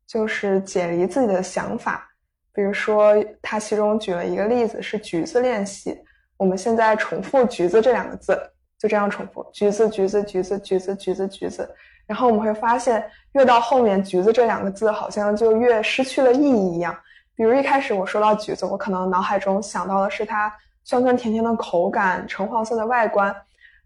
[0.09, 2.09] 就是解离自己的想法。
[2.55, 5.99] 比如说，他其中举了一个例子是橘子练习。
[6.37, 8.37] 我们现在重复“橘子”这两个字，
[8.79, 11.75] 就这样重复：橘子，橘子，橘子，橘子，橘子，橘子。
[12.07, 16.95] 然后我们会发现，越到后面，“橘子”这两个字好像就越失去了意义一样。
[17.35, 20.53] 比如一开始我说到橘子，我可能脑海中想到的是它
[20.85, 23.35] 酸酸甜甜的口感、橙黄色的外观，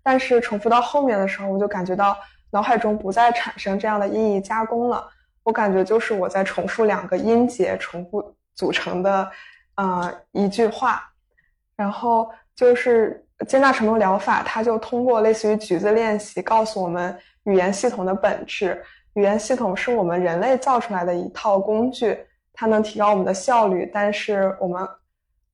[0.03, 2.17] 但是重复到后面的时候，我就感觉到
[2.51, 5.07] 脑海中不再产生这样的意义加工了。
[5.45, 8.35] 我感觉就是我在重复两个音节，重复。
[8.57, 9.31] 组成的，
[9.77, 11.09] 呃，一句话，
[11.77, 18.83] 然后就是接纳程度疗法，它就通过类似于橘子练习，告诉我们语言系统的本质。
[19.15, 22.19] 语言系统是我们人类造出来的一套工具，
[22.53, 24.89] 它能提高我们的效率，但是我们，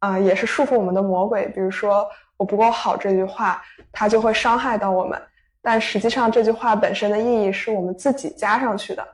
[0.01, 1.47] 啊，也是束缚我们的魔鬼。
[1.49, 2.05] 比如说
[2.37, 3.63] “我不够好”这句话，
[3.93, 5.21] 它就会伤害到我们，
[5.61, 9.09] 但实际上这句话本身的意义是我们自己加上去的。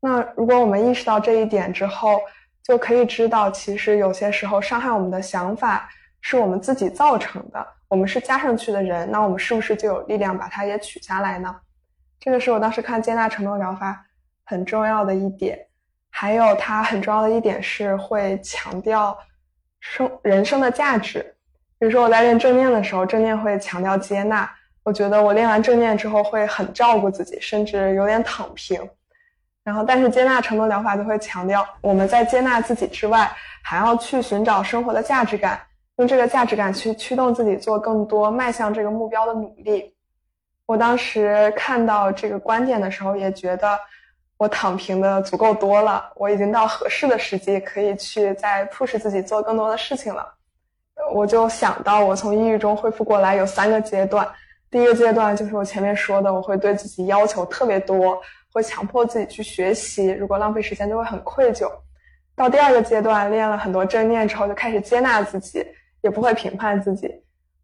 [0.00, 2.20] 那如果我们意识到这一点之后，
[2.64, 5.88] 就可以知道，其实有些时候伤害我们的想法
[6.22, 11.54] 是我们自己造成的，我们是加上去的人，那我们是不是就有力量把它也取下来呢？
[12.18, 14.02] 这个是我当时看接纳承诺疗法
[14.46, 15.58] 很重要的一点，
[16.08, 19.14] 还有它很重要的一点是会强调
[19.80, 21.20] 生人生的价值。
[21.78, 24.50] 比如说我在练正念的时候，正念会强调接纳，
[24.84, 28.80] 我觉得我练完正念之后会很照顾自己，甚至有点躺平。
[29.64, 35.58] 然后，但是接纳承诺疗法就会强调，我们在接纳自己之外，还要去寻找生活的价值感，
[35.96, 39.94] 用这个价值感去驱动自己做更多迈向这个目标的努力。
[40.66, 43.78] 我当时看到这个观点的时候，也觉得
[44.36, 50.26] 我躺平的足够多了，我已经到合适的时机，可以去再 push 自己做更多的事情了。
[51.14, 54.28] 我就想到，我从抑郁中恢复过来有三个阶段，
[54.70, 58.20] 第一个阶段就是我前面说的，我会对自己要求特别多。
[58.54, 61.68] 会强迫自己去学习，如果浪费时间就会很愧疚。
[62.36, 65.66] 到第二个阶段，练了很多正念之后，就开始接纳自己，
[66.02, 67.12] 也不会评判自己。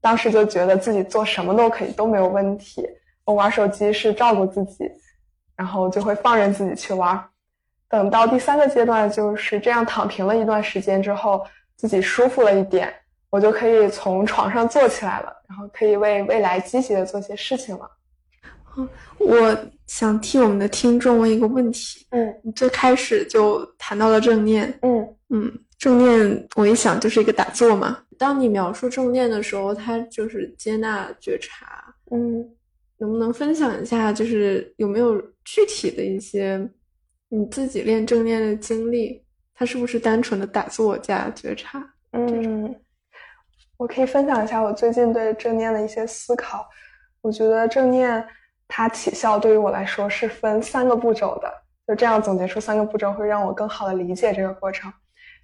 [0.00, 2.84] 当时就觉得自己做什么都可以，都没有问题。
[3.24, 4.90] 我玩手机是照顾自己，
[5.54, 7.22] 然后就会放任自己去玩。
[7.88, 12.92] 等到第三个阶段，就是这样躺平了一段时间之后，自己舒服了一点，
[13.30, 17.90] 我就可以从床上坐起来了，然后可以为未来积极的做些事情了。
[19.18, 19.56] 我
[19.90, 22.06] 想替我们的听众问一个问题。
[22.10, 24.72] 嗯，你最开始就谈到了正念。
[24.82, 27.98] 嗯嗯，正念我一想就是一个打坐嘛。
[28.16, 31.92] 当你描述正念的时候，它就是接纳觉察。
[32.12, 32.48] 嗯，
[32.98, 36.70] 能不能分享一下，就是有没有具体的一些
[37.28, 39.20] 你自己练正念的经历？
[39.56, 41.84] 它是不是单纯的打坐加觉察？
[42.12, 42.72] 嗯，
[43.76, 46.64] 我可以分享一下我最近对正念的一些思考。
[47.22, 48.24] 我觉得正念。
[48.70, 51.52] 它起效对于我来说是分三个步骤的，
[51.88, 54.90] 就这样总结出三个步骤，会让我更好的理解这个过程。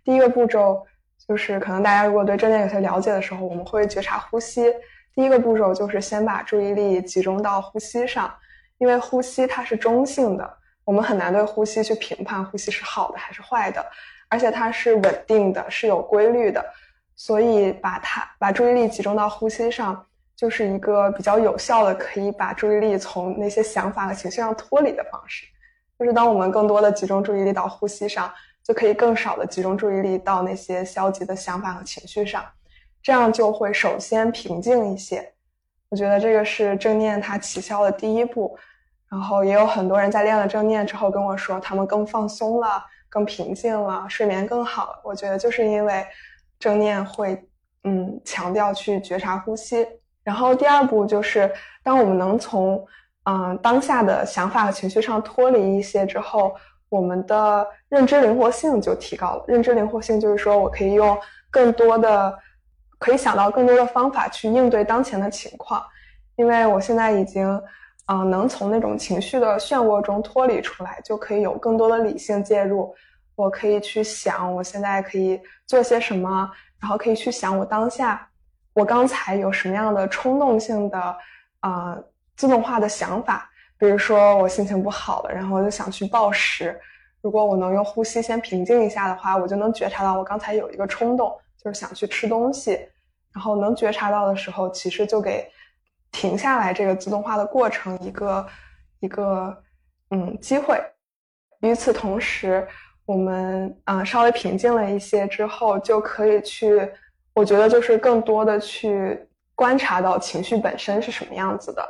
[0.04, 0.86] 第一个步骤
[1.26, 4.72] 就是可能大家如果对正念有些了解的时候，我们会觉察呼吸。
[5.12, 8.32] 第一个步骤就是先把注意力集中到呼吸上，
[8.78, 10.48] 因为呼吸它是中性的，
[10.84, 13.84] 我们很难对呼吸去评判呼吸是好的还是坏的，
[14.28, 16.64] 而且它是稳定的，是有规律的，
[17.16, 20.06] 所以把它把注意力集中到呼吸上。
[20.36, 25.46] 就是一个比较有效的，可以把注意力从那些想法和情绪上脱离的方式。
[25.98, 28.30] 就是当我们更多的集中注意力到呼吸上，
[28.62, 32.44] 就可以更少的集中注意力到那些消极的想法和情绪上，
[33.02, 35.32] 这样就会首先平静一些。
[35.88, 38.58] 我觉得这个是正念它起效的第一步。
[39.08, 45.00] 然后也有很多人在练了正念之后跟我说，他们更放松了，更平静了，睡眠更好了。
[45.04, 46.04] 我觉得就是因为
[46.58, 47.40] 正念会，
[47.84, 49.86] 嗯，强调去觉察呼吸。
[50.26, 51.48] 然后第二步就是，
[51.84, 52.84] 当我们能从
[53.26, 56.52] 嗯当下的想法和情绪上脱离一些之后，
[56.88, 59.44] 我们的认知灵活性就提高了。
[59.46, 61.16] 认知灵活性就是说我可以用
[61.48, 62.36] 更多的，
[62.98, 65.80] 可以想到更多的方法去应对当前的情况，
[66.34, 67.46] 因为我现在已经
[68.08, 72.92] 嗯能从那种情绪的漩涡中脱离出来，就可以有更多的理性介入。
[73.36, 76.50] 我可以去想我现在可以做些什么，
[76.80, 78.28] 然后可以去想我当下。
[78.76, 81.16] 我刚才有什么样的冲动性的，
[81.62, 82.04] 呃，
[82.36, 83.50] 自动化的想法？
[83.78, 86.78] 比如说我心情不好了，然后我就想去暴食。
[87.22, 92.72] 如果我能用呼吸先平静一下的话，我就能觉察到我刚才有一个冲动，就是想去吃东西。
[93.32, 95.50] 然后能觉察到的时候，其实就给
[96.12, 98.46] 停下来这个自动化的过程一个
[99.00, 99.56] 一个
[100.10, 100.78] 嗯机会。
[101.60, 102.68] 与此同时，
[103.06, 106.86] 我们啊稍微平静了一些之后，就可以去。
[107.36, 109.20] 我觉得就是更多的去
[109.54, 111.86] 观察到情绪本身是什么样子的，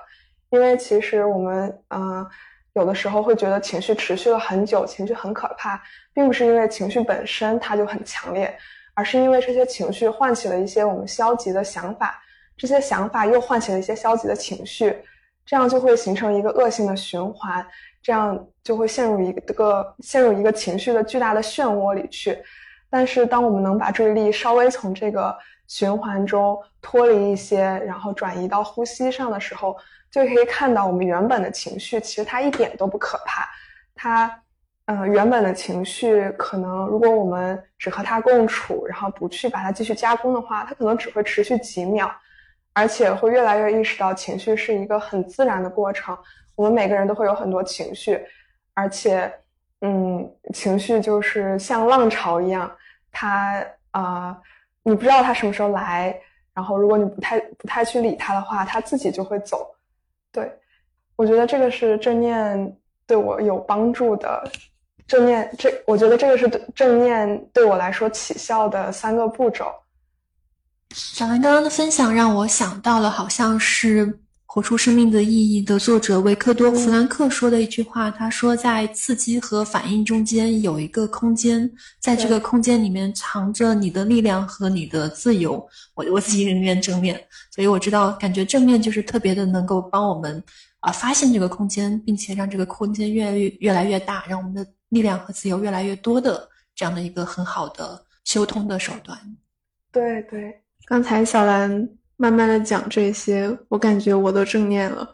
[0.50, 2.26] 因为其实我们嗯
[2.74, 5.80] 有的时候会觉得情绪持续了很久，情绪很可怕，
[6.12, 8.52] 并不是因为情绪本身它就很强烈，
[8.94, 12.20] 而是因为这些情绪唤起了一些我们消极的想法，
[12.56, 14.96] 这些想法又唤起了一些消极的情绪，
[15.46, 17.64] 这样就会形成一个恶性的循环，
[18.02, 22.36] 这样就会陷入一个陷入一个情绪的巨大的漩涡里去。
[22.98, 25.36] 但是，当我们能把注意力稍微从这个
[25.68, 29.76] 循环中脱离一些，然后转移到呼吸上的时候，
[30.10, 33.46] 就可以看到我们原本的情绪其实它一点都不可怕。
[33.94, 34.34] 它，
[34.86, 42.10] 呃，原本的情绪可能如果我们只和它共处，然后不去把它继续加工的话，它可能只会持续几秒，
[42.72, 46.16] 而且会越来越意识到情绪是一个很自然的过程。
[46.54, 48.18] 我们每个人都会有很多情绪，
[48.72, 49.30] 而且。
[49.82, 52.74] 嗯，情绪就是像浪潮一样，
[53.18, 54.36] 他啊，
[54.82, 56.14] 你不知道他什么时候来，
[56.52, 59.74] 然后如果你不太不太去理他的话，他自己就会走。
[60.30, 60.52] 对，
[61.16, 64.44] 我觉得这个是正念对我有帮助的。
[65.06, 69.72] 正念这，我觉得这个是正念对我来说起效的三个步骤。
[70.90, 74.20] 小兰刚刚的分享让我想到了，好像是。
[74.56, 85.62] 活出生命的意义的作者维克多·弗兰克说的一句话，他说：“在刺激和反应中间有一个空间，在这个空间里面藏着你的力量和你的自由。”
[85.94, 87.22] 我我自己人念正面，
[87.54, 90.42] 所以我知道，感觉正面就是特别的能够帮我们
[90.80, 99.18] 啊发现这个空间，并且让这个空间越来越越来越大，让我们的力量和自由越来越多的这样的一个很好的修通的手段。
[99.92, 101.86] 对对，刚才小兰。
[102.16, 105.08] 慢慢的讲这些，我感觉我都正念了，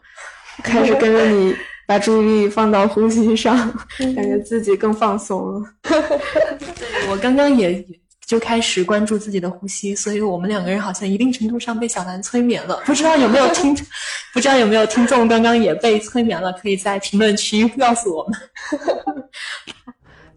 [0.63, 3.57] 开始跟着你 把注意力放到呼吸上，
[3.99, 5.61] 感觉自己更放松了。
[5.83, 7.85] 对我刚刚也
[8.25, 12.81] 就开始关注自己的呼吸，所以我们两个人好像一定程度上被小兰催眠了。
[12.85, 13.75] 不知道有没有听，
[14.33, 16.53] 不知道有没有听众刚刚也被催眠了？
[16.53, 18.39] 可以在评论区告诉我们。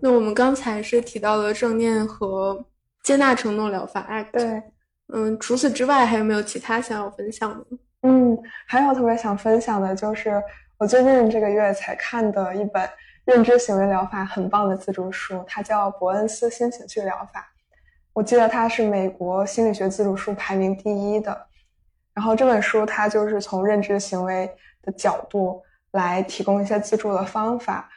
[0.00, 2.64] 那我们刚才是提到了正念和
[3.04, 4.62] 接纳承诺疗法，哎，对。
[5.12, 7.66] 嗯，除此之外还有没有其他想要分享的？
[8.02, 8.36] 嗯，
[8.66, 10.42] 还有特别想分享的就是
[10.78, 12.88] 我最近这个月才看的一本
[13.24, 17.40] 认知行为疗法很棒的自助书，它叫《伯恩斯新情绪疗法》。
[18.12, 21.46] 我记得它是美国心理学自助书排名第一的。
[22.12, 24.50] 然后这本书它就是从认知行为
[24.82, 27.88] 的角度来提供一些自助的方法。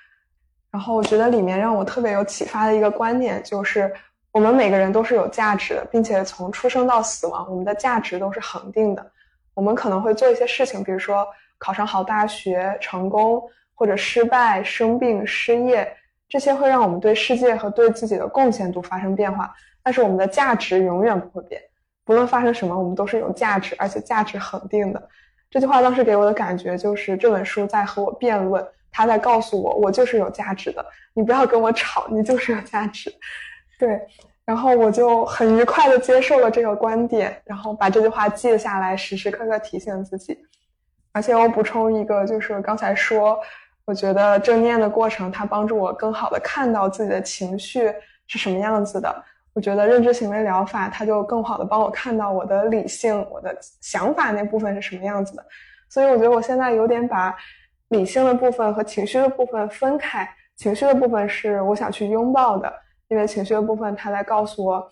[0.70, 3.91] 然后我觉得里面让我特别有启发的一个观点就是。
[4.32, 9.12] 我们每个人都是有价值的，并且从出生到死亡，我们的价值都是恒定的。
[9.56, 11.28] 我们可能会做一些事情，比如说
[11.58, 13.42] 考上好大学、成功
[13.74, 15.92] 或者失败、生病、失业，
[16.30, 19.54] 这些会让我们对世界和对自己的贡献度发生变化。
[19.82, 21.62] 但是我们的价值永远不会变，
[22.06, 25.10] 不论发生什么，我们都是有价值，而且价值恒定的。
[25.50, 30.86] 这句话当时给我的感觉就是这本书在和我辩论，他在告诉我，我就是有价值的。
[31.14, 33.12] 你不要跟我吵，你就是有价值。
[33.80, 34.00] 对，
[34.44, 40.38] 然后我就很愉快的接受了这个观点，然后把这句话记下来，时时刻刻提醒自己。
[41.14, 43.40] 而且我补充一个，就是刚才说，
[43.86, 47.92] 我觉得正念的过程，它帮助我更好的看到自己的情绪
[48.28, 49.24] 是什么样子的。
[49.54, 55.46] 我觉得认知行为疗法，它就更好的帮我看到我的理性、我的想法那部分是什么样子的。
[55.90, 57.34] 所以我觉得我现在有点把
[57.88, 62.72] 理性的部分和情绪的部分分开，情绪的部分是我想去拥抱的。
[63.10, 64.91] 因为情绪的部分，他在告诉我，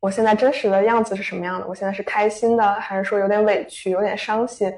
[0.00, 1.66] 我现在真实的样子是什么样的。
[1.66, 4.72] 我现在是开心的，还是说有点委屈、有点伤心？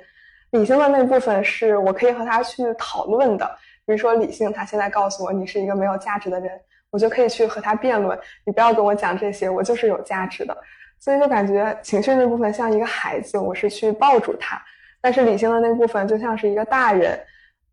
[0.51, 3.47] 理性的那部分是我可以和他去讨论的。
[3.87, 6.51] 比如说，理性他现在告诉我你是一个没有价值的人，
[6.91, 8.19] 我就可以去和他辩论。
[8.45, 10.57] 你不要跟我讲这些，我就是有价值的。
[10.99, 14.57] 所以就感觉情绪那部分像一个孩子，我是去抱住他；
[15.01, 17.19] 但是理性的那部分就像是一个大人，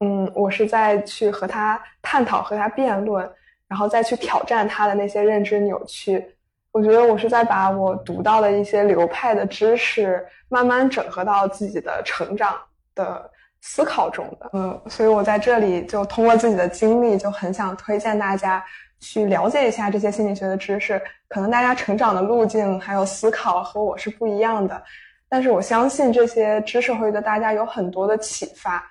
[0.02, 3.28] 嗯，我是在去和他探讨、和他辩论。
[3.68, 6.24] 然后再去挑战他的那些认知扭曲，
[6.72, 12.56] 我觉得我是在把我读到的一些流派的知识慢慢整合到自己的成长
[12.94, 13.28] 的
[13.62, 14.50] 思考中的。
[14.54, 18.64] 嗯，所以我在这里就通过自己的经历，就很想推荐大家
[19.00, 21.02] 去了解一下这些心理学的知识。
[21.28, 24.80] 可能大家成长的路径还有思考和我是不一样的，
[25.28, 28.86] 但是我相信这些知识会对大家有很多的启发，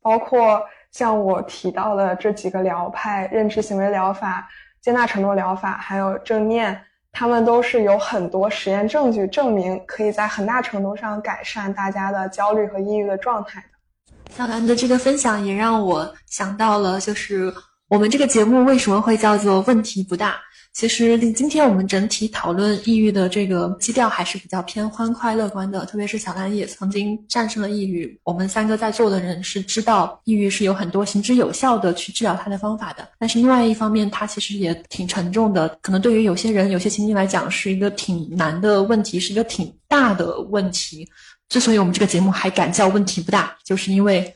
[0.00, 0.64] 包括。
[0.94, 4.48] 像我提到的这几个疗派，认知行为疗法、
[4.80, 6.80] 接纳承诺疗法，还有正念，
[7.10, 14.34] 他们都是有很多实验证据证明，可以在很大程度上改善大家的焦虑和抑郁的状态的。
[14.36, 17.52] 小兰的这个分享也让我想到了，就是
[17.88, 20.36] 我们这个节目为什么会叫做“问题不大”。
[20.74, 28.18] 其实今天我们整体讨论抑郁的这个基调还是比较偏欢快乐观的，特别是小兰也曾经战胜了抑郁。
[28.24, 41.08] 我们三个在座的人是知道抑郁是有很多行之有效的去治疗它的方法的，但是另外一方面，它其实也挺沉重的，可能对于有些人、有些情境来讲是一个挺难的问题，是一个挺大的问题。
[41.48, 44.34] 之所以我们这个节目还敢叫问题不大，就是因为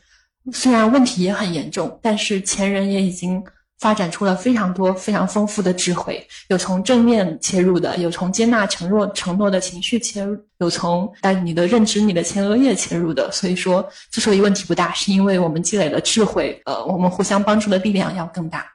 [0.53, 3.43] 虽然问题也很严重，但是前人也已经。
[3.79, 13.31] 发展出了非常多、非常丰富的智慧，有从正面切入的，有从接纳承诺、承诺的情绪切入，有从带你的认知、你的前额叶切入的。
[13.31, 18.66] 所以说，之所以问题不大，是因为我们积累了智慧，呃，我们互相帮助的力量要更大。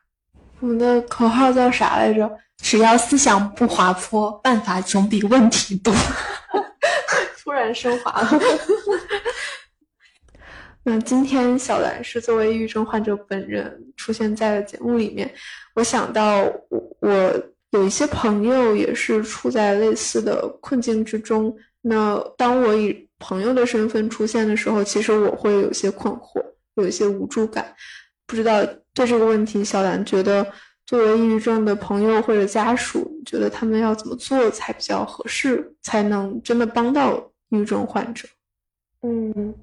[0.59, 2.29] 我们的口号叫啥来着？
[2.61, 5.93] 只要思想不滑坡，办法总比问题多。
[7.43, 8.39] 突然升华了。
[10.85, 15.33] 那今天小兰是作为抑郁症患者本人出现在了节目里面，
[15.75, 16.43] 我想到
[16.99, 21.55] 我有一些朋友也是处在类似的困境之中。
[21.79, 26.43] 那当我以朋友的身份出现的时候，其实我会有些困惑，
[26.75, 27.73] 有一些无助感。
[28.27, 28.61] 不知道
[28.93, 30.45] 对这个问题，小兰觉得
[30.85, 37.15] 作为抑郁症的朋友或者家属，觉得他们要怎么做才比较合适，才能真的帮到
[37.49, 38.27] 抑郁症患者？
[39.01, 39.55] 嗯。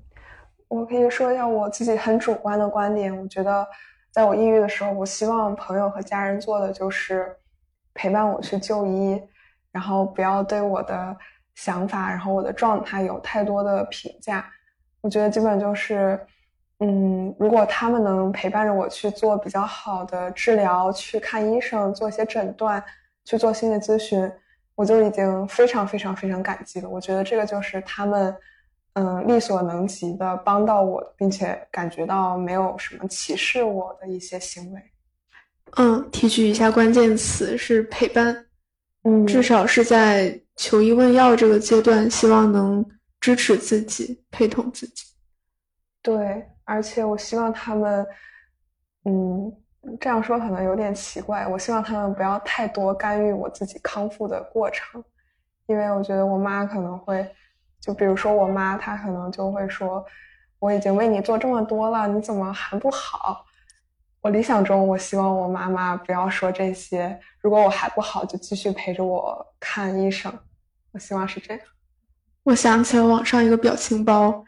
[0.70, 3.14] 我可以说一下我自己很主观的观点。
[3.20, 3.66] 我觉得，
[4.12, 7.36] 在我抑郁的时候，我希望朋友和家人做的就是
[7.92, 9.20] 陪伴我去就医，
[9.72, 11.16] 然后不要对我的
[11.56, 14.48] 想法，然后我的状态有太多的评价。
[15.00, 16.24] 我觉得基本就是，
[16.78, 22.80] 嗯，如果他们能陪伴着我去做比较好的治疗，去看医生，做一些诊断，
[23.24, 24.30] 去做心理咨询，
[24.76, 26.88] 我就已经非常非常非常感激了。
[26.88, 28.32] 我觉得这个就是他们。
[29.00, 34.82] 嗯，力所能及的帮到我，并且感觉到没有什么歧视我的一些行为。
[35.78, 38.46] 嗯，提取一下关键词是陪伴。
[39.04, 42.84] 嗯，至少是在求医问药这个阶段，希望能
[43.22, 45.06] 支持自己，陪同自己。
[46.02, 48.06] 对，而且我希望他们，
[49.06, 49.50] 嗯，
[49.98, 51.48] 这样说可能有点奇怪。
[51.48, 55.02] 我希望他们不要太多干预我自己康复的过程，
[55.68, 57.26] 因为我觉得我妈可能会。
[57.80, 60.04] 就比如说我妈，她可能就会说
[60.60, 63.44] ：“我已经为你做这么多了，你怎么还不好？”
[64.22, 67.18] 我理想中，我希望我妈妈不要说这些。
[67.40, 70.30] 如果我还不好，就继续陪着我看医生。
[70.92, 71.62] 我希望是这样。
[72.42, 74.44] 我想起了网上一个表情包，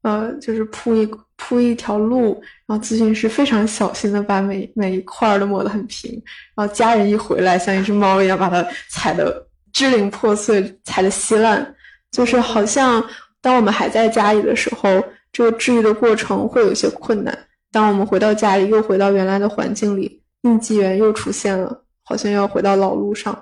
[0.00, 1.06] 呃，就是铺一
[1.36, 6.10] 铺一条路，然后咨询师非常小心的把每每一块都抹得很平，
[6.56, 11.74] 然后家人一回来，像一只猫一样把它踩得支离破碎，踩得稀烂。
[12.10, 13.02] 就是好像，
[13.40, 14.88] 当我们还在家里的时候，
[15.30, 17.38] 这个治愈的过程会有些困难。
[17.70, 23.32] 当我们回到家里，又回到原来的环境里，应激源又出现了，好像要回到老路上。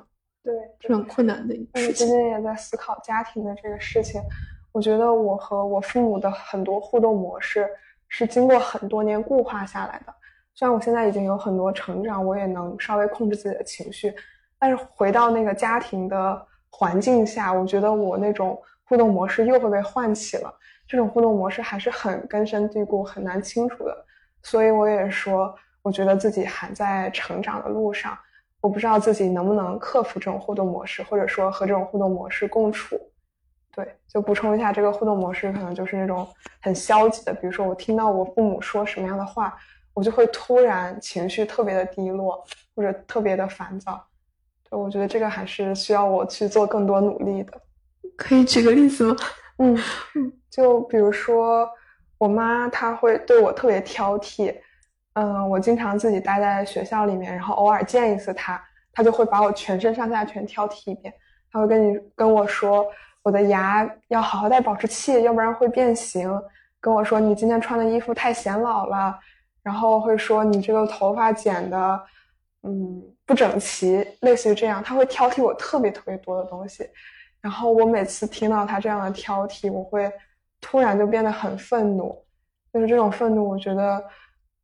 [0.44, 2.06] 对，是很困难的一事情。
[2.06, 4.20] 今天也在思考家庭的这个事情。
[4.72, 7.66] 我觉得我和我父母的很多互动模式
[8.08, 10.14] 是经过很多年固化下来的。
[10.54, 14.12] 虽然我现在已经有很多成长，我也能稍微控制自己的情绪，
[14.58, 16.46] 但是回到那个家庭的。
[16.70, 20.52] 环境下，我觉得我那种互动模式又会被唤起了。
[20.86, 24.04] 这种互动模式还是很根深蒂固、很难清除的。
[24.42, 28.16] 所以我也说，我觉得自己还在成长的路上。
[28.60, 32.98] 我不知道自己能不能克服这种互动模式，或者说和这种互动模式共处。
[33.70, 36.26] 对，就补充一下，这个互动模式可能就是那种
[36.60, 37.32] 很消极的。
[37.34, 39.56] 比如说，我听到我父母说什么样的话，
[39.94, 42.44] 我就会突然情绪特别的低落，
[42.74, 44.04] 或者特别的烦躁。
[44.70, 47.52] 我觉得这个还是需要我去做更多努力的。
[48.16, 49.16] 可以举个例子吗？
[49.58, 49.76] 嗯，
[50.50, 51.68] 就比如说
[52.18, 54.54] 我妈，她会对我特别挑剔。
[55.14, 58.60] 嗯，我经常自己待在学校里面，然后偶尔见一次她，
[58.92, 61.12] 她就会把我全身上下全挑剔一遍。
[61.50, 62.86] 她会跟你跟我说，
[63.22, 66.30] 我的牙要好好戴保持器，要不然会变形。
[66.80, 69.18] 跟我说你今天穿的衣服太显老了，
[69.62, 72.00] 然后会说你这个头发剪的。
[72.62, 76.88] 嗯，不整齐，类似于这样，他会挑剔我特别特别多的东西，
[77.40, 80.12] 然后我每次听到他这样的挑剔，我会
[80.60, 82.24] 突然就变得很愤怒，
[82.72, 84.04] 就是这种愤怒，我觉得，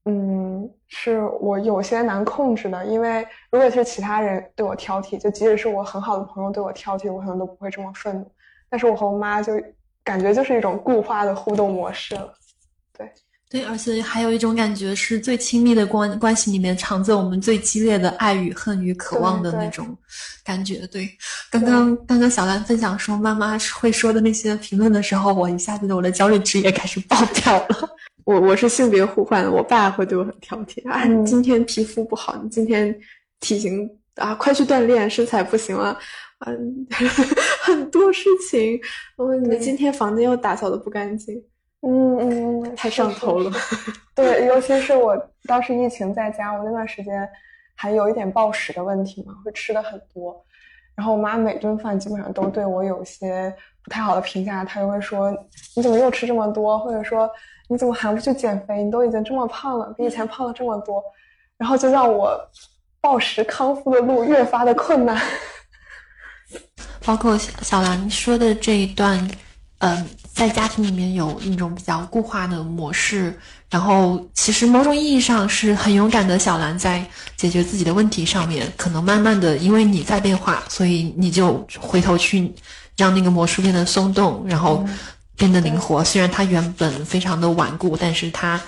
[0.07, 8.31] 嗯，是我有些难控制的，因为如果是其他人对我挑剔，就即使是我很好的朋友对我挑剔，我可能都不会这么愤怒，
[8.69, 9.53] 但是我和我妈就
[10.03, 12.35] 感觉就是一种固化的互动模式了，
[12.99, 13.09] 对。
[13.55, 19.97] 对，而且还有一种感觉，是最亲密的关关系里面藏着我们最激烈的爱与恨与渴望的那种
[20.43, 20.85] 感觉。
[20.89, 21.09] 对，
[21.53, 27.89] 刚刚刚刚小兰分享说妈妈会说的那些评论的时候，我一下子我的焦虑值也开始爆掉了。
[28.27, 32.93] 我我是性别互换的，我爸会对我很挑剔啊，你今天皮肤不好，你今天
[33.39, 35.97] 体型啊，快去锻炼，身材不行了，
[36.45, 36.87] 嗯，
[37.63, 38.81] 很多事情。
[39.17, 41.41] 我问你今天房间又打扫的不干净，
[41.87, 43.51] 嗯嗯，太上头了。
[44.15, 47.29] 对，尤其是我当时疫情在家，我那段时间
[47.75, 50.35] 还有一点暴食的问题嘛，会吃的很多。
[50.95, 55.31] 然后我妈每顿饭基本上都对我有些不太好的评价，她就会说
[55.75, 57.29] ：“你怎么又吃这么多？”或者说
[57.69, 58.83] ：“你怎么还不去减肥？
[58.83, 61.03] 你都已经这么胖了，比以前胖了这么多。”
[61.59, 62.41] 然后就让我
[63.01, 65.21] 暴食康复的路越发的困难。
[67.05, 69.19] 包括小兰说的这一段，
[69.81, 73.39] 嗯，在家庭里面有那种比较固化的模式。
[73.71, 76.39] 然后，其实某种意义上是很勇敢的。
[76.39, 77.05] 小兰在
[77.37, 82.53] 解决自己的问题上面，可能慢慢的，因为你在变化，所以你就回头去
[82.97, 84.85] 让那个魔术变得松动，然后
[85.37, 86.05] 变得灵活。
[86.05, 88.61] 虽然它原本非常的顽固，但是它。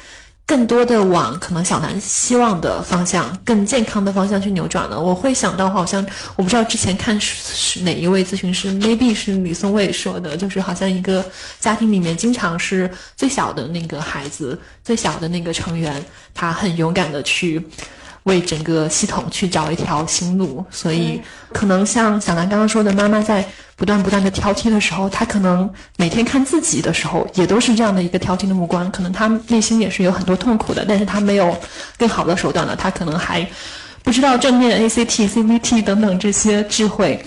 [0.47, 5.01] 更多的往可能小南希望的方向、更健康的方向去扭转呢。
[5.01, 11.25] 我会想到，好像我不知道之前看是哪一位咨询师，maybe 是李松蔚说的，就是好像一个
[11.59, 16.01] 家庭里面经常是最小的那个孩子、最小的那个成员，
[16.33, 17.61] 他很勇敢的去。
[18.27, 21.21] 为整个系统去找一条新路，所以
[21.53, 23.45] 可能像小南刚刚说的，妈妈在
[23.77, 28.91] 不断不断的挑剔的时候，她可能每天看自己的时候，也都是这样的一个挑剔的目光。
[28.91, 31.57] 可能她内心也是有很多痛苦的，但是她没有
[31.97, 33.47] 更好的手段了，她可能还
[34.03, 37.25] 不知道正面 ACT、CVT 等等这些智慧。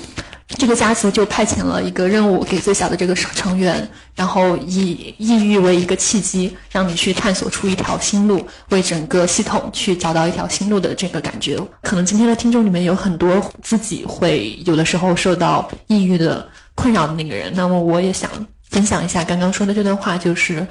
[0.57, 11.57] 这个家族就派遣了一个任务给最小的这个成员，然后以抑郁为一个契机，让你去探索出一条新路，为整个系统去找到一条新路的这个感觉。
[11.83, 18.29] 可能今天的听众里面有很多自己会有的时候受到抑郁的困扰的那个人，那么我也想
[18.69, 20.65] 分享一下刚刚说的这段话，就是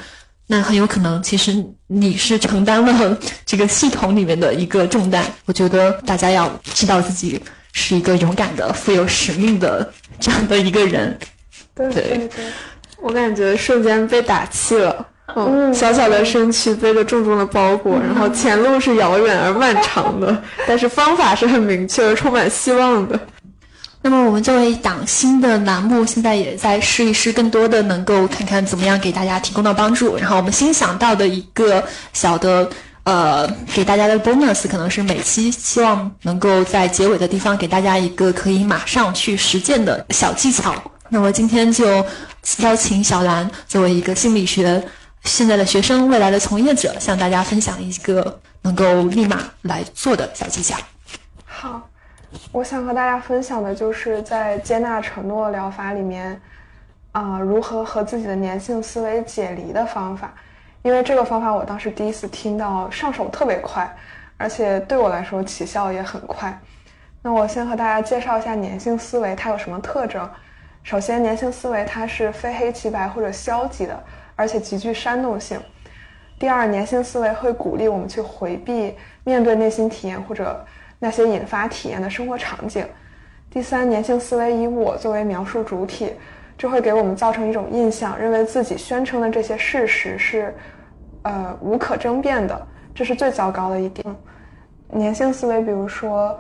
[0.49, 3.17] 那很有可能其实你是承担了
[3.47, 5.25] 这个系统里面的一个重担。
[5.47, 7.41] 我觉得大家要知道自己。
[7.73, 11.17] 是一个勇敢的、富有使命的这样的一个人，
[11.75, 12.29] 对对对，
[13.01, 15.07] 我感觉瞬间被打气了。
[15.37, 23.21] 嗯，小小的身躯背着重重的包裹，然后前路是遥远而漫长的， 但是方法是很明确而、充满希望的。
[24.01, 30.17] 那么，我们作为一档新的栏目，现在也在试一试，更多的能够看看怎么样给大家提供到帮助。
[30.17, 32.69] 然后，我们新想到的一个小的。
[33.09, 40.75] 呃，给大家的 bonus 可能是每期希望能够在结尾的地方给大家一个可以马上去实践的小技巧。
[41.09, 42.05] 那么今天就
[42.59, 44.87] 邀请小兰作为一个心理学
[45.25, 50.77] 现在的学生、未来的从业者，向大家分享一个能够立马来做的小技巧。
[51.47, 51.89] 好，
[52.53, 56.39] 我想和大家分享的就是在接纳承诺疗法里面，
[57.13, 60.35] 啊，如何和自己的粘性思维解离的方法。
[60.89, 63.95] 因为这个方法，我当时第一次听到，上手特别快，
[64.39, 66.59] 而且对我来说起效也很快。
[67.21, 70.27] 那我先和大家介绍一下粘性思维，它有什么特征？
[70.83, 74.03] 首先，粘性思维它是非黑即白或者消极的，
[74.35, 75.61] 而且极具煽动性。
[76.39, 80.65] 第二，粘性思维会鼓励我们去回避面对内心体验或者
[80.99, 82.83] 那些引发体验的生活场景。
[83.51, 86.15] 第三，粘性思维以我作为描述主体，
[86.57, 90.57] 这会给我们造成一种印象，认为自己宣称的这些事实是。
[91.29, 94.17] 呃，无可争辩的，这是最糟糕的一点。
[94.95, 96.35] 粘性思维，比如说，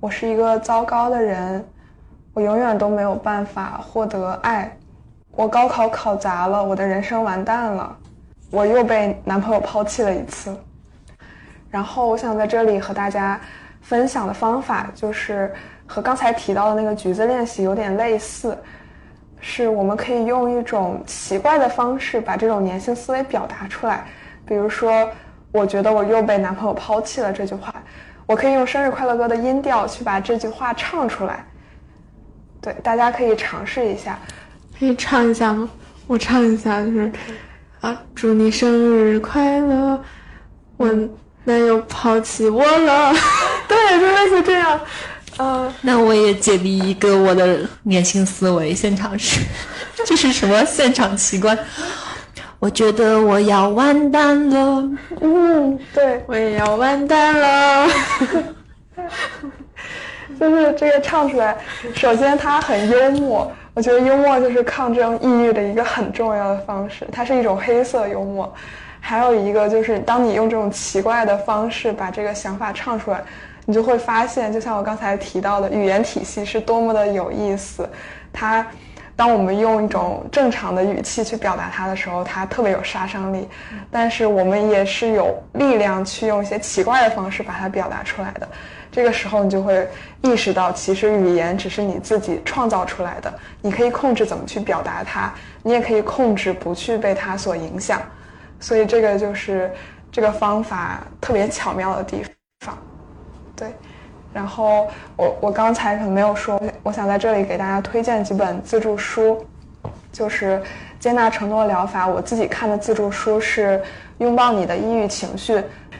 [0.00, 1.64] 我是一个糟糕的人，
[2.34, 4.76] 我永远都没有办法获得爱，
[5.30, 7.96] 我高考考砸了，我的人生完蛋了，
[8.50, 10.52] 我又被男朋友抛弃了一次。
[11.70, 13.40] 然后，我想在这里和大家
[13.82, 15.54] 分享的方法，就是
[15.86, 18.58] 和刚才提到的那个橘子练习有点类似。
[19.48, 24.04] 是我们可以用一种奇怪的方式把这种粘性思维表达出来，
[24.44, 25.08] 比如说，
[25.52, 27.72] 我觉得我又被男朋友抛弃了这句话，
[28.26, 31.46] 我可以用生日快乐歌的音调去把这句话唱出来。
[32.60, 34.18] 对，大家可以尝试一下，
[34.76, 35.68] 可以唱一下吗？
[36.08, 37.12] 我唱一下，就是
[37.82, 40.02] 啊，祝你生日快乐，
[40.76, 40.92] 我
[41.44, 43.12] 男友抛弃我了，
[43.68, 44.80] 对，就类似这样。
[45.38, 49.40] 呃，那我也解离一个我的年轻思维，现场是，
[50.06, 51.58] 这是什么现场奇观？
[52.58, 54.88] 我觉得我要完蛋了，
[55.20, 57.88] 嗯，对，我也要完蛋了，
[60.40, 61.54] 就是这个唱出来，
[61.94, 68.50] 首先它很幽默，我觉得幽默就是抗争抑郁的一个很重要的方式，它是一种黑色幽默。
[68.98, 73.22] 还有一个就是，当你用这种奇怪的方式把这个想法唱出来。
[73.66, 77.86] 你就会发现，就像我刚才提到的，语言体系是多么的有意思。
[78.32, 78.66] 它，
[79.16, 83.48] 当我们用一种正常的语气去表达它的时候，它特别有杀伤力。
[83.90, 88.48] 但是我们也是有力量去用一些奇怪的方式把它表达出来的。
[88.92, 89.86] 这个时候你就会
[90.22, 98.00] 意识到，其实语言只是你自己创造出来的，你可以控制怎么去表达它，你也可以控制不去被它所影响。
[98.60, 99.70] 所以这个就是
[100.12, 102.22] 这个方法特别巧妙的地
[102.60, 102.78] 方。
[103.56, 103.74] 对，
[104.32, 104.86] 然后
[105.16, 109.44] 我我刚才可能没有说，我想在这里给大家推荐几本自助书，
[110.12, 110.62] 就是
[111.00, 112.06] 接纳承诺疗法。
[112.06, 113.78] 我自己看的自助书是
[114.18, 115.54] 《拥抱你的抑郁情绪》。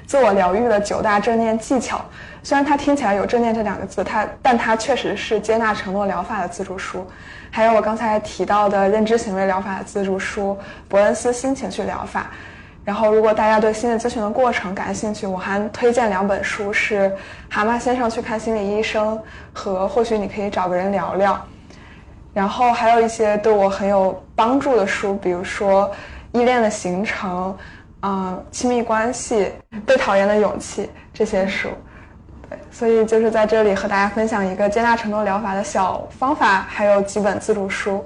[0.07, 2.01] 自我疗愈的九大正念技巧，
[2.43, 7.05] 虽然它听起来有“正念”这两个字，它但它确实是接纳承诺疗法的自助书。
[7.51, 10.57] 还有我刚才提到的认知行为疗法的自助书，
[10.89, 12.31] 伯恩斯新情绪疗法。
[12.87, 17.11] 然后，如果大家对心理咨询的过程感兴趣，我还推荐两本书，是
[17.51, 19.15] 《蛤蟆先生去看心理医生》
[19.53, 21.35] 和《或许你可以找个人聊聊》。
[22.33, 25.91] 然后还有一些对我很有帮助的书，比如说
[26.39, 27.53] 《依恋的形成》。
[28.03, 29.51] 嗯，亲密关系、
[29.85, 31.71] 被讨厌的勇气这些书，
[32.49, 38.05] 对，所以就是在这里和大家分享一个接纳承诺疗法的小方法，还有几本自助书。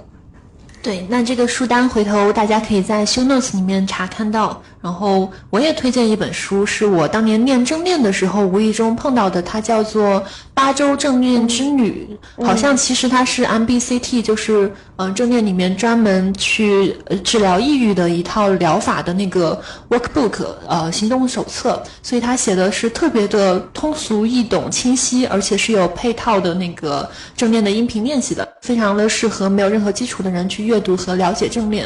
[0.83, 4.63] 对，那这个书单回头大家可以在 show notes 里面查看到。
[4.83, 10.19] 然后我也推荐一本书，是我当年念正念的时候无意中碰到的，它叫做
[10.55, 12.09] 《八周正念之旅》，
[12.47, 19.61] 好像其实它是 MBCT，就是嗯正念里面专门去治疗抑郁的一套疗法的那个
[19.91, 27.07] workbook，呃行动手册，所以它写的是特别的通俗易懂、清晰，而且是有配套的那个
[27.37, 31.85] 正念的音频练习的，非常的适合没有任何基础的人去阅读和了解正念。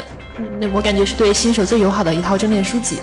[0.60, 2.98] 那我感觉是对新手最友好的一套正念书籍。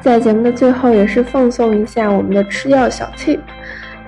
[0.00, 3.38] 在节目的最后，也是放送一下我们的吃药小 tip。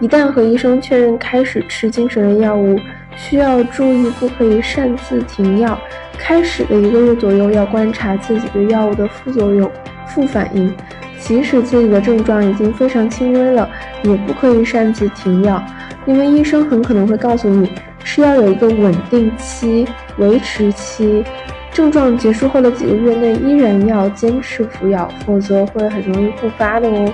[0.00, 2.78] 一旦和医生确认开始吃精神类药物，
[3.16, 5.78] 需要注意不可以擅自停药。
[6.18, 9.70] 开始的一个月左右，要观察自己对药物的副作用、
[10.06, 10.74] 副反应。
[11.20, 13.68] 即使自己的症状已经非常轻微了，
[14.02, 15.62] 也不可以擅自停药，
[16.06, 17.70] 因为医生很可能会告诉你。
[18.04, 19.84] 是要有一个稳定期、
[20.18, 21.24] 维持期，
[21.72, 27.12] 症状结束后的几个月内依然要坚持服药，否则会很容易复发的哦。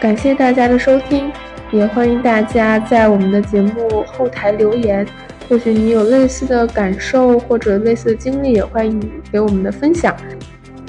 [0.00, 1.30] 感谢大家的收听，
[1.70, 5.06] 也欢迎大家在我们的节目后台留言，
[5.48, 9.00] 或许你有类似的感受或者类似的经历，也欢迎
[9.30, 10.16] 给我们的分享。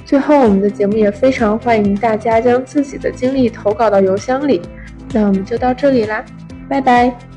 [0.05, 4.61] 最后，我们的节目也非常欢迎大家将自己的经历投稿到邮箱里。
[5.11, 6.23] 那我们就到这里啦，
[6.69, 7.32] 拜拜。